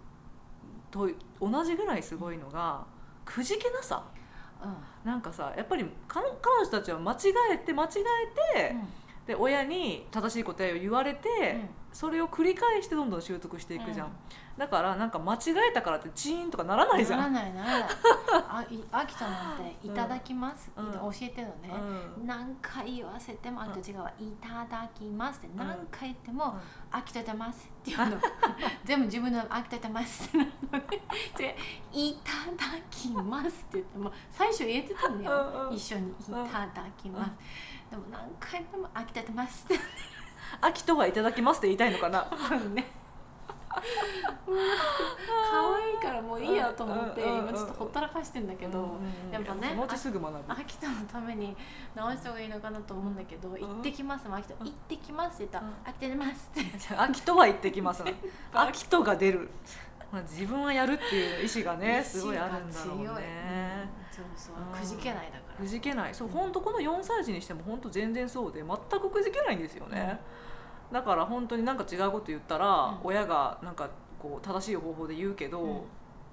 [0.91, 1.09] と
[1.41, 2.85] 同じぐらいすごいのが
[3.25, 3.97] くじけなさ。
[3.97, 4.77] んうん。
[5.05, 7.17] なんかさやっぱり彼彼女たちは間違
[7.53, 7.89] えて間違
[8.57, 8.77] えて、
[9.27, 14.13] で親に正しい答えを言われて、うんそれを繰り返してどんどん習得していくじゃん、うん。
[14.59, 15.39] だからなんか間違
[15.71, 17.65] えたからってチーンとかならないじゃん、ならないな。
[17.65, 17.89] らない
[18.31, 20.93] あい秋田なんて「いただきます」うん。
[20.93, 21.71] 教えてるのね、
[22.19, 22.27] うん。
[22.27, 25.49] 何回言わせてもあと違うわ「いただきます」って。
[25.57, 26.57] 何回言っても
[26.93, 28.21] 「飽きといてます」っていうの。
[28.85, 30.85] 全部自分の「飽きといてます」 ってなるのね
[31.39, 31.55] 違う
[31.93, 32.33] 「いた
[32.67, 35.75] だきます」って言っても最初言えてたんだよ、うんうん。
[35.75, 37.31] 一緒に「いただきます」
[37.91, 39.79] でも何回でも「飽きといてます」って
[40.61, 42.27] 秋とはいただきますって言いたいのかな？
[42.75, 42.99] ね
[43.79, 49.77] 可愛いからもういいやと思って今ちょっとほったらかしてんだけど、うんやっぱね
[50.49, 51.55] 秋田のために
[51.95, 56.95] 直した方がいいのかなと思うんだけど「行ってきます」も秋田「行ってきます」って言ったらうん「秋田出ます」って。
[56.97, 58.03] 秋とは言ってきます
[58.53, 59.49] 秋とが出る。
[60.11, 63.89] まあ自分はやるっていう意志がね すごいあるんだろうね。
[64.03, 64.81] うんそうそううん。
[64.81, 65.55] くじけないだから。
[65.55, 66.15] くじけない。
[66.15, 66.35] そううん。
[66.35, 70.21] 本当この4歳児にしても本当全然そうで全くくじけないんですよね、
[70.93, 72.99] だから本当になんか違うこと言ったら、うん。
[73.05, 75.81] 親がなんかこう正しい方法で言うけど、うん。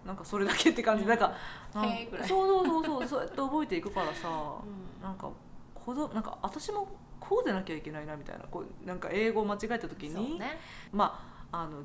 [0.06, 1.34] なんかそれだけって感じでなんか、
[1.74, 1.86] なん。
[1.86, 2.28] へーぐらい。
[2.28, 5.04] そうそうそうそうそうやって覚えていくからさ、うん。
[5.04, 5.30] なんか
[5.74, 6.88] 子供なんか私も
[7.20, 10.60] こうでなきゃいけないなみたいなこうなんか英語を間違えた時に、ね。
[10.92, 11.20] ま
[11.52, 11.84] ああの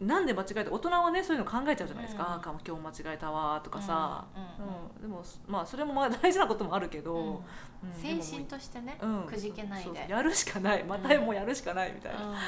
[0.00, 2.32] なんで間違えた大人はねそういうの考えちゃうじゃないですか、うん。
[2.32, 5.02] あ今日間違えたわとかさ、うんうんうん。
[5.02, 7.42] でもまあそれもまあ 大事なこともあるけど、
[7.92, 9.22] 精神としてねうん。
[9.24, 10.00] くじけないで。
[10.00, 10.84] そうやるしかない。
[10.84, 12.30] またもうやるしかないみたいな、うん。
[12.30, 12.36] うん。
[12.36, 12.46] 確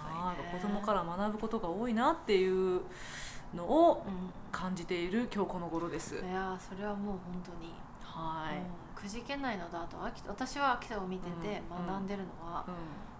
[0.00, 0.50] あかにね。
[0.50, 2.82] ー子供から学ぶことが多いなっていう
[3.54, 6.14] のをうん感じている今日この頃です。
[6.14, 7.74] いやーそれはもう本当に。
[8.02, 8.64] はい、うん。
[8.94, 11.86] くじけないのだあと私は秋田を見ててうん。
[11.86, 12.70] 学んでるのは、う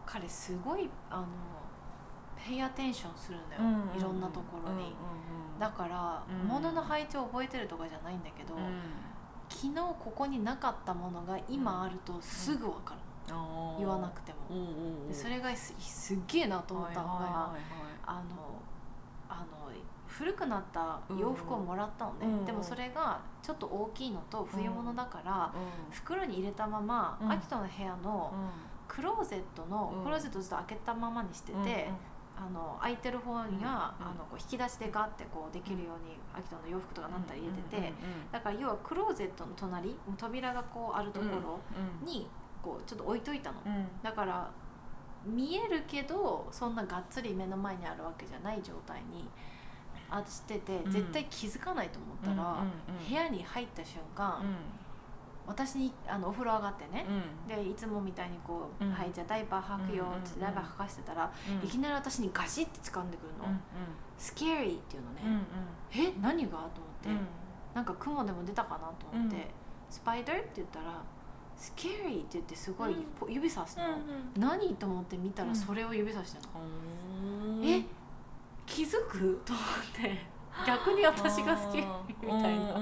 [0.07, 1.27] 彼すごいあの
[2.47, 4.89] ペイアテンションするんだよ、んうんいろんなところに、うんうんうん
[5.59, 6.47] だから、うん。
[6.47, 8.81] 物の配置を覚えてるとかじゃないんだけど、うん。
[9.49, 13.01] 昨日ここになかったものが今あるとすぐ分かる、
[13.79, 14.39] 言わなくても、
[15.09, 17.61] でそれがすすっげえなと思ったのが、はいはいはいはい
[18.07, 18.21] あの
[19.29, 19.69] あの
[20.07, 22.45] 古くなった洋服をもらったのね、うんうん。
[22.45, 27.33] でもそれがちょっと大きいのと冬物だから、うん袋に入れたまま、うん。
[27.33, 28.33] 秋人の部屋の
[28.87, 30.05] クローゼットの、うん。
[30.05, 31.91] クローゼットずっと開けたままにしてて、
[32.39, 34.07] あの開いてる方には、うん。
[34.07, 37.93] あのこう引き出しでガッてこうできるように秋人の洋服とかなったら入れてて、
[38.31, 41.59] だから要はクローゼットの隣もう扉がこうあるところ
[42.03, 42.29] うんに
[42.63, 43.59] こうちょっと置いといたの、
[44.03, 44.51] だから
[45.27, 49.29] 見えるけどそんながっつり目の前にあるわけじゃない状態に
[50.09, 50.91] あしててうん。
[50.91, 52.63] 絶対気づかないと思ったら、
[53.09, 54.45] 部屋に入った瞬間、う
[55.49, 57.05] 私にあのお風呂上がってね、
[57.47, 57.49] ん。
[57.49, 58.93] でいつもみたいにこう「うん。
[58.93, 61.31] はいじゃあダイパー履くよ」ってうんダイパー履かしてたら、
[61.61, 61.67] うん。
[61.67, 63.45] いきなり私にガシッて掴んでくるの。
[63.47, 63.61] うん
[64.19, 65.41] 「スケーリー」っていうのね、うんうん。
[65.93, 66.51] え何が？
[66.51, 66.69] と思っ
[67.03, 67.27] て、うん。
[67.75, 69.43] なんか雲でも出たかなと思って「うん。
[69.91, 71.03] スパイダー?」って言ったら
[71.57, 72.97] 「スケーリー」って言ってすごい
[73.29, 77.65] 指さすの、うん何と思って見たうんらそれを指さしてるの、うん。
[77.65, 77.85] え
[78.67, 79.41] 気づく？
[79.45, 82.75] と思って逆に私がスケーリーみたいな。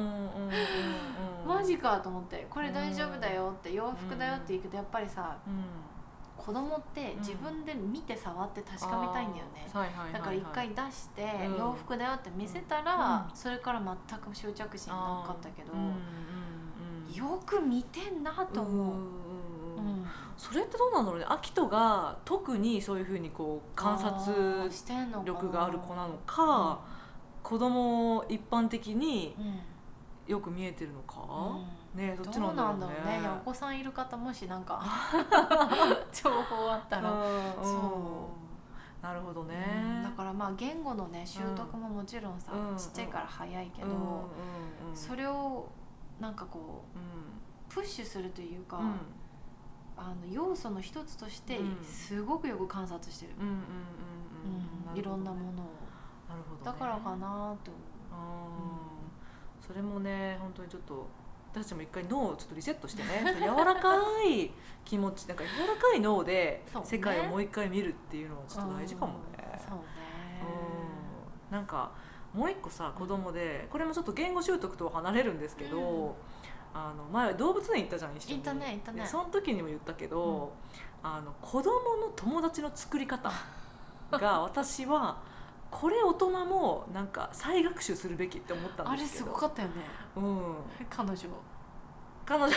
[1.46, 5.64] マジかと思ってこれ大丈夫だよって洋服だよって言うけどやっぱりさうん。
[6.36, 9.66] 子供って自分で見て触って確かめたいんだよね、
[10.12, 11.58] だから一回出してうん。
[11.58, 13.36] 洋服だよって見せたら、うん。
[13.36, 15.72] それから全く執着心なかったけど、
[17.12, 18.96] よく見てんなと思う、
[20.36, 21.26] それってどうなんだろうね？
[21.28, 24.70] アキトが特にそういうふうにこう観あ察
[25.24, 26.78] 力がある子なのか、
[27.46, 29.61] 子供一般的にうん。
[30.26, 31.20] よく見えてるのか、
[31.94, 32.00] うん。
[32.00, 32.80] ねどっちどなだろうね。
[32.80, 33.40] うんなんだろうね。
[33.42, 34.82] お子さんいる方もしなんか
[36.12, 37.20] 情報あったら、うん
[37.62, 38.28] そ
[39.00, 39.04] う。
[39.04, 39.64] なるほどね、
[39.98, 40.02] うん。
[40.02, 45.68] だからまあ言語のね習得ももちろんさ、うんちっちゃいから早いけど、うんそれを
[46.18, 48.94] なんかこうプッシュするというか、うん。
[49.96, 51.85] あの要素の一つとしてうん。
[51.85, 53.32] すごくよく観察してる、
[54.96, 55.66] いろんなものを
[56.66, 57.79] だからかなって思
[58.11, 58.22] う
[59.62, 61.09] んそれもね本当にちょっと
[61.52, 63.35] 私たちも一回脳をちょっとリセットしてね。
[63.40, 64.50] 柔らかい
[64.85, 69.18] 気持ちなんか柔らかい脳で世界をもう一回見るっていうのはちょっと大事かもね。
[69.38, 69.85] う、そうね。
[71.48, 71.57] うん。
[71.57, 71.92] なんか
[72.35, 76.12] もう一個さ子供でこれもちょっと言語習得とは離れるんですけど、うん。
[76.74, 78.35] あの前動物園行ったじゃん一緒に。
[78.35, 79.00] 行ったね行ったね。
[79.00, 80.52] でその時にも言ったけど、
[81.02, 83.33] あの子供の友達の作り方
[84.11, 85.16] が 私は
[85.70, 89.35] これ大人もなんか再学習するべきって思ったんあれすですけど。
[89.35, 89.74] ごかったよね。
[90.16, 90.55] うん、
[90.88, 91.16] 彼女。
[92.24, 92.52] 彼女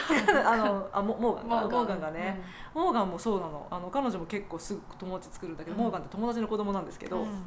[0.50, 1.69] あのあモモーガン。
[1.69, 2.41] がモーガンがね、
[2.76, 2.82] うん。
[2.84, 3.67] モーガンもそうなの。
[3.69, 5.84] あの彼女も結構すぐ友達作るんだけど、うん。
[5.84, 7.45] モーガンって友達の子供なんですけど、うん。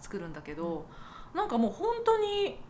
[0.00, 0.86] 作るんだけど、
[1.34, 2.60] なんかもう本当に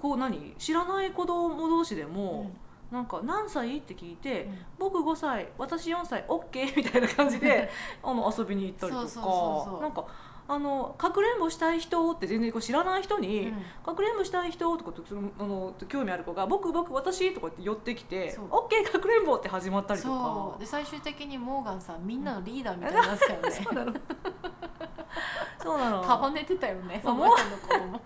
[0.00, 0.54] こう何？
[0.58, 2.50] 知らない子供同士でも、
[2.90, 3.78] なんか何歳？
[3.78, 4.58] って聞いて、うん。
[4.78, 7.70] 僕5歳私4歳 OK みたいな感じで
[8.02, 9.82] あの遊びに行ったりとかそうそう。
[9.82, 10.04] なんか
[10.46, 13.62] あのかくれんぼしたい人って全然こう知らない人に、うん。
[13.84, 18.46] かくれんぼしたい人とかそのあの興味ある子が僕僕私とかって寄ってきてそう。
[18.48, 20.56] OK かくれんぼって始まったりとか。
[20.60, 23.50] で最終的にモーガンさんみんなのリーダーみたいになってたよね。
[23.64, 23.94] そうなの。
[25.62, 26.04] そうなの。
[26.04, 28.00] 束ねてたよねその人の子供。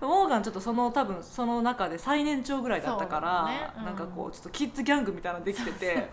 [0.00, 3.70] モーガンちょっとその多分その中で最年長ぐらいだったから、ね。
[3.78, 3.84] うん。
[3.84, 6.10] なんかこうちょっとキッズギャングみたいなのできてて。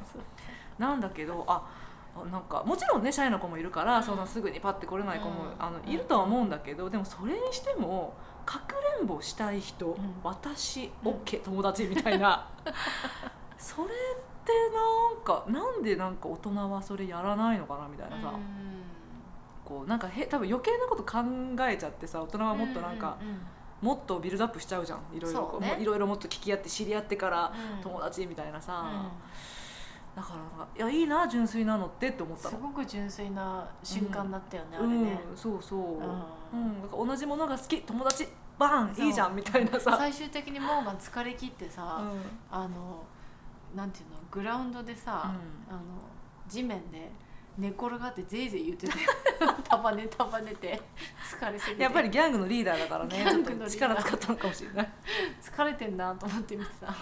[0.78, 1.83] なんだけどああ
[2.32, 5.54] なんかもちろんねシャイな子もいるから、うんそんなすぐにパッて来れない子も、うん。
[5.58, 8.14] あのいるとは思うんだけどでもそれにしても
[8.46, 9.96] かくれんぼしたい人、ん。
[10.24, 11.12] 私うん。
[11.14, 12.48] OK、友達みたいな。
[13.58, 13.90] それっ
[14.46, 18.34] てなんかなんでなんか大人はそれやらないのかなみたいなさ、
[19.64, 21.20] こうなんかへ多分余計なこと考
[21.68, 23.42] えちゃってさ大人はもっとなんか、うんうんうん。
[23.82, 25.00] もっとビルドアップしちゃうじゃん。
[25.14, 25.78] いろいろね。
[25.80, 27.82] いろいろもっと聞き合って知り合ってからうん。
[27.82, 29.12] 友達みたいなさ、うん
[30.16, 32.50] だからいやいいな純粋なのってって思ったの。
[32.58, 37.02] すごく純粋な瞬間だったよね、うあれね、んそうそう、うん。
[37.02, 37.08] うん。
[37.08, 38.28] 同じものが好き友達
[38.58, 42.22] バンいいじゃんみたいなさ、最終的にモーガン疲れ切ってさ、うん。
[42.52, 43.04] あの
[43.76, 45.34] なんていうのグラウンドでさ、
[45.68, 45.80] あの
[46.48, 47.12] 地面で
[47.58, 48.94] 寝転がってぜいぜい言ってて
[49.68, 50.80] 束ね束ねて
[51.40, 51.84] 疲れすぎて。
[51.84, 54.90] やっぱりギャングのリーダーだからねちょっと力使ったのかもしれない。
[55.42, 56.94] 疲れてんなと思って見てた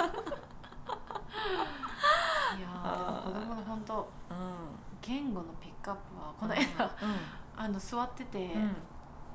[2.84, 4.34] あ子供の本当う
[5.02, 6.90] 言語のピックアップはこんの間、う
[7.58, 8.52] あの座ってて、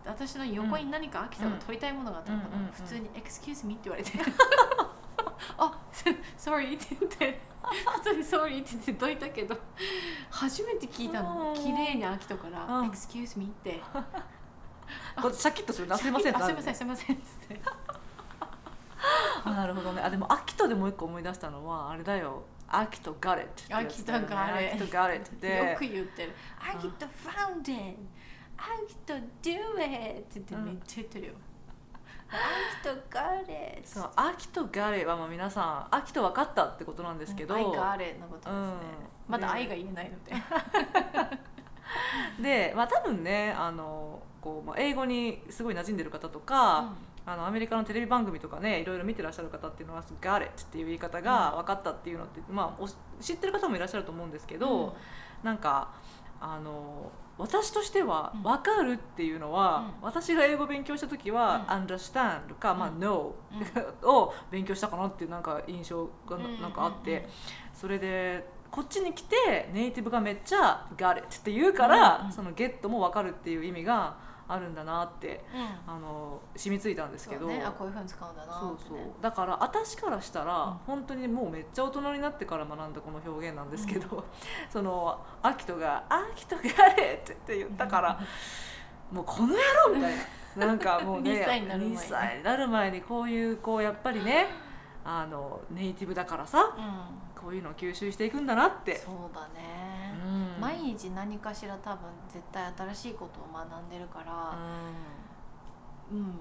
[0.04, 4.12] 私の横に何か秋田が取りたいものがあったのかな、普通に「Excuse me」って言われて
[5.58, 5.80] 「あ
[6.38, 7.46] sorry」って言って。
[7.66, 9.58] 普通に「sorry」って言ってどいたけど
[10.30, 11.48] 初めて聞いたの。
[11.48, 11.54] うん。
[11.54, 13.82] 綺麗に秋田からうん「Excuse me」って。
[15.20, 15.98] これシャキッとするな。
[15.98, 17.60] すいませんあすいませんすいませんっつって。
[19.44, 20.02] あなるほどね。
[20.02, 23.74] あでもアキトでもう一個思い出したのはあれだよアキトガレットね。
[23.74, 24.18] アキトガ
[24.58, 25.56] レットガレットで。
[25.70, 27.96] よく言ってる「アギトファウンデン」
[28.58, 31.32] 「アギト do it」って言ってめっちゃ言ってるよ
[32.28, 32.34] 「ア
[32.82, 38.58] ギトガレット」そうアキトガレはまあ皆さんアキト分かったってことなんですけど、「アイガレ」のことですね、
[39.28, 39.32] うん。
[39.32, 40.32] まだ「愛」が言えないので、
[42.42, 46.94] でまあ多分ねあのこう、まあ、英語にすごい馴染んでる方とか、
[47.26, 52.88] あのアメリカのテレビ番組とかねいろいろ見てらっしゃる方っていうのは「ガレット」っていう言い方が分かったっていうのって、まあ、お
[53.20, 54.94] 知ってる方もいらっしゃると思うんですけど、
[55.42, 55.92] なんか
[56.40, 58.42] あの私としてはうん。
[58.42, 60.06] 分かるっていうのは、うん。
[60.06, 61.84] 私が英語勉強した時は「うん。
[61.84, 62.98] understand」か「まあ、うん。
[62.98, 63.32] know
[64.04, 66.72] うん」 を勉強したかなっていうなんか印象がなうん。
[66.72, 67.28] かあって、
[67.74, 72.26] それでこっちに来てネイティブがめっちゃ「got it」って言うから、うん。
[72.26, 72.32] うん。
[72.32, 74.14] その「ゲット」も分かるっていう意味が
[74.48, 75.60] あるんだなってうん。
[75.60, 77.46] うんあの染みついたんですけど。
[77.46, 78.98] ね、あこういうふうに使うんだなそうそう。
[79.20, 80.72] だから私からしたら、うん。
[80.86, 84.24] 本当にもうめっちゃ大人になってから学んだこの表現なんですけど、
[84.70, 86.62] そのアキトが「アキトが
[86.96, 88.18] れ!」って言ったから、
[89.12, 89.54] もうこの野
[89.88, 90.22] 郎みたいな。
[90.66, 91.96] なんかもうね2歳になる前に。
[91.96, 94.46] 2歳になる前にこういうこうやっぱりね
[95.04, 98.96] あのネイティブだからさうんこういうのを吸収していくんだなって。
[98.96, 100.60] そうだね、うん。
[100.60, 104.58] 毎日何かしら多分絶対新しいことを学んでるから、
[106.10, 106.34] うん。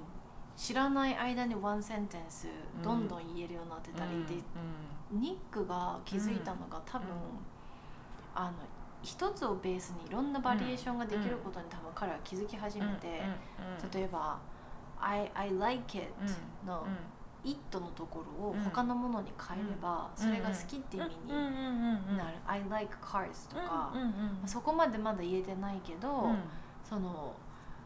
[0.58, 2.48] 知らない間にワンセンテンス
[2.78, 2.82] うん。
[2.82, 4.34] どんどん言えるようになってたり、うんで
[5.12, 7.14] ニックが気づいたのが多分、うん
[8.34, 8.54] あの
[9.04, 13.22] 一つをベースにいろんなバリエーションができることに多分彼は気づき始めて、
[13.94, 14.40] 例えば
[15.00, 16.88] 「I, I like it うんの
[17.46, 23.94] うん「it」のところをうん他のものに変えれば、それが好きって意味になる「I like cars」とか、
[24.46, 26.40] そこまでまだ言えてないけど、うん。
[26.84, 27.34] その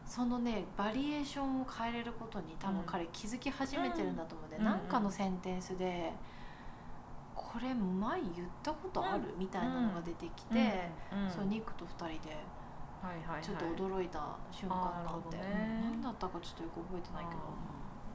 [0.04, 2.86] そのねバリエーションを変えれることに多分うん。
[2.86, 4.64] 彼気づき始めてるんだと思うんで、うん。
[4.64, 6.12] なんかのセンテンスで
[7.34, 10.90] これ前言ったことある、みたいなのが出てきて、
[11.28, 12.36] そうニックと二人で
[13.42, 15.38] ちょっと驚いた瞬間があって、
[15.82, 17.40] 何だったかちょっとよく覚えてないけど。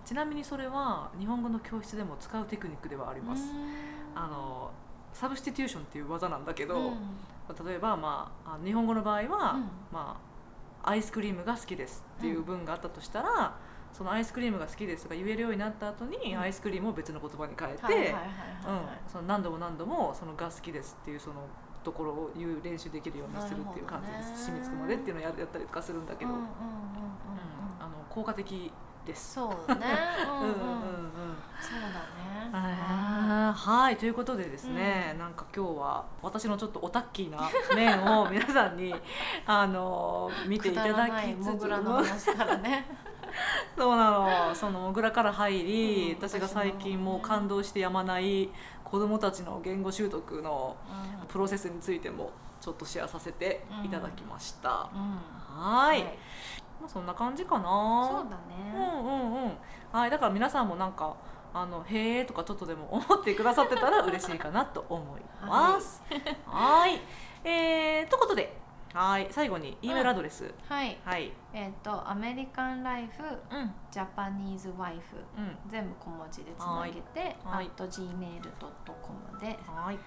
[0.06, 3.44] ちなみにそれは日本語の教室でも使うテクニックではあります、
[4.16, 4.72] あの
[5.14, 7.66] サブスティテューションっていう技なんだけど、うん。
[7.66, 9.70] 例えば、まあ、あ日本語の場合は、うん。
[9.92, 10.20] ま
[10.84, 13.56] あ、アイスクリームが好きですっていう文があったとしたら、
[13.94, 16.40] そのアイスクリームが好きですが言えるようになった後に、うん。
[16.40, 18.16] アイスクリームを別の言葉に変えて、
[19.26, 21.36] 何度も何度もそのが好きですっていうその
[21.84, 26.36] ところを言う練習できるようにするっていう感じです、染みつくまでっていうのをややったりとかするんだけど、あ
[27.84, 28.74] の効果的
[29.06, 29.36] です。
[29.36, 29.86] そうだね。
[30.28, 30.46] うんうんん。
[30.46, 32.16] ううんうんそうだね。
[33.56, 38.94] はいということでですね、うんなんか今日は私のちょっとオタッキーな面を皆さんに
[39.46, 42.86] あの見ていただきつつモグラの話からね。
[43.78, 48.50] そうなのそのから入り、うん私が最近もう感動してやまない
[48.84, 50.78] 子どもたちの言語習得の
[51.28, 52.32] プロセスについても
[52.62, 55.02] ちょっとシェアさせていただきました、うん。
[55.02, 55.20] うん
[55.58, 56.18] はい
[56.86, 58.08] まあ、そんな感じかな。
[58.08, 58.74] そうだうんね。
[58.76, 59.52] うんうん。
[59.92, 61.16] はいだから皆さんもなんか
[61.54, 66.04] あのへえとかちょっとでも思ってくださってたら嬉しいかなと思います。
[66.46, 67.02] はい。
[67.44, 68.60] えー、ということで
[68.94, 71.00] はい最後に E メールアドレス、はい。
[71.04, 71.34] はい。
[71.54, 73.74] えっとアメリカンライフうん。
[73.90, 75.58] ジャパニーズワイフうん。
[75.68, 77.66] 全部小文字でつなげて、はい。
[77.66, 80.00] at gmail.com で、はい。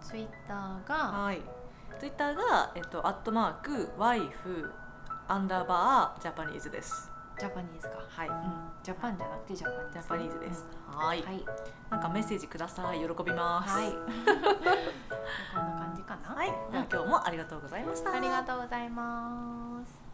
[0.00, 1.40] ツイッターが、はい。
[1.98, 4.72] ツイッターがえっとアットマーク wife
[5.28, 7.10] アンダーバー Japanese です。
[7.38, 7.96] Japanese か。
[8.08, 8.34] はい、うん、
[8.84, 10.66] Japan じゃなくて Japanese。Japanese です。
[10.88, 11.44] うんはい、はい。
[11.90, 13.76] なんかメッセージください喜びます。
[13.76, 13.90] はい。
[13.92, 13.98] こ
[15.60, 16.34] んな感じかな？
[16.34, 18.12] はい、今日もありがとうございました。
[18.12, 20.05] ありがとうございます。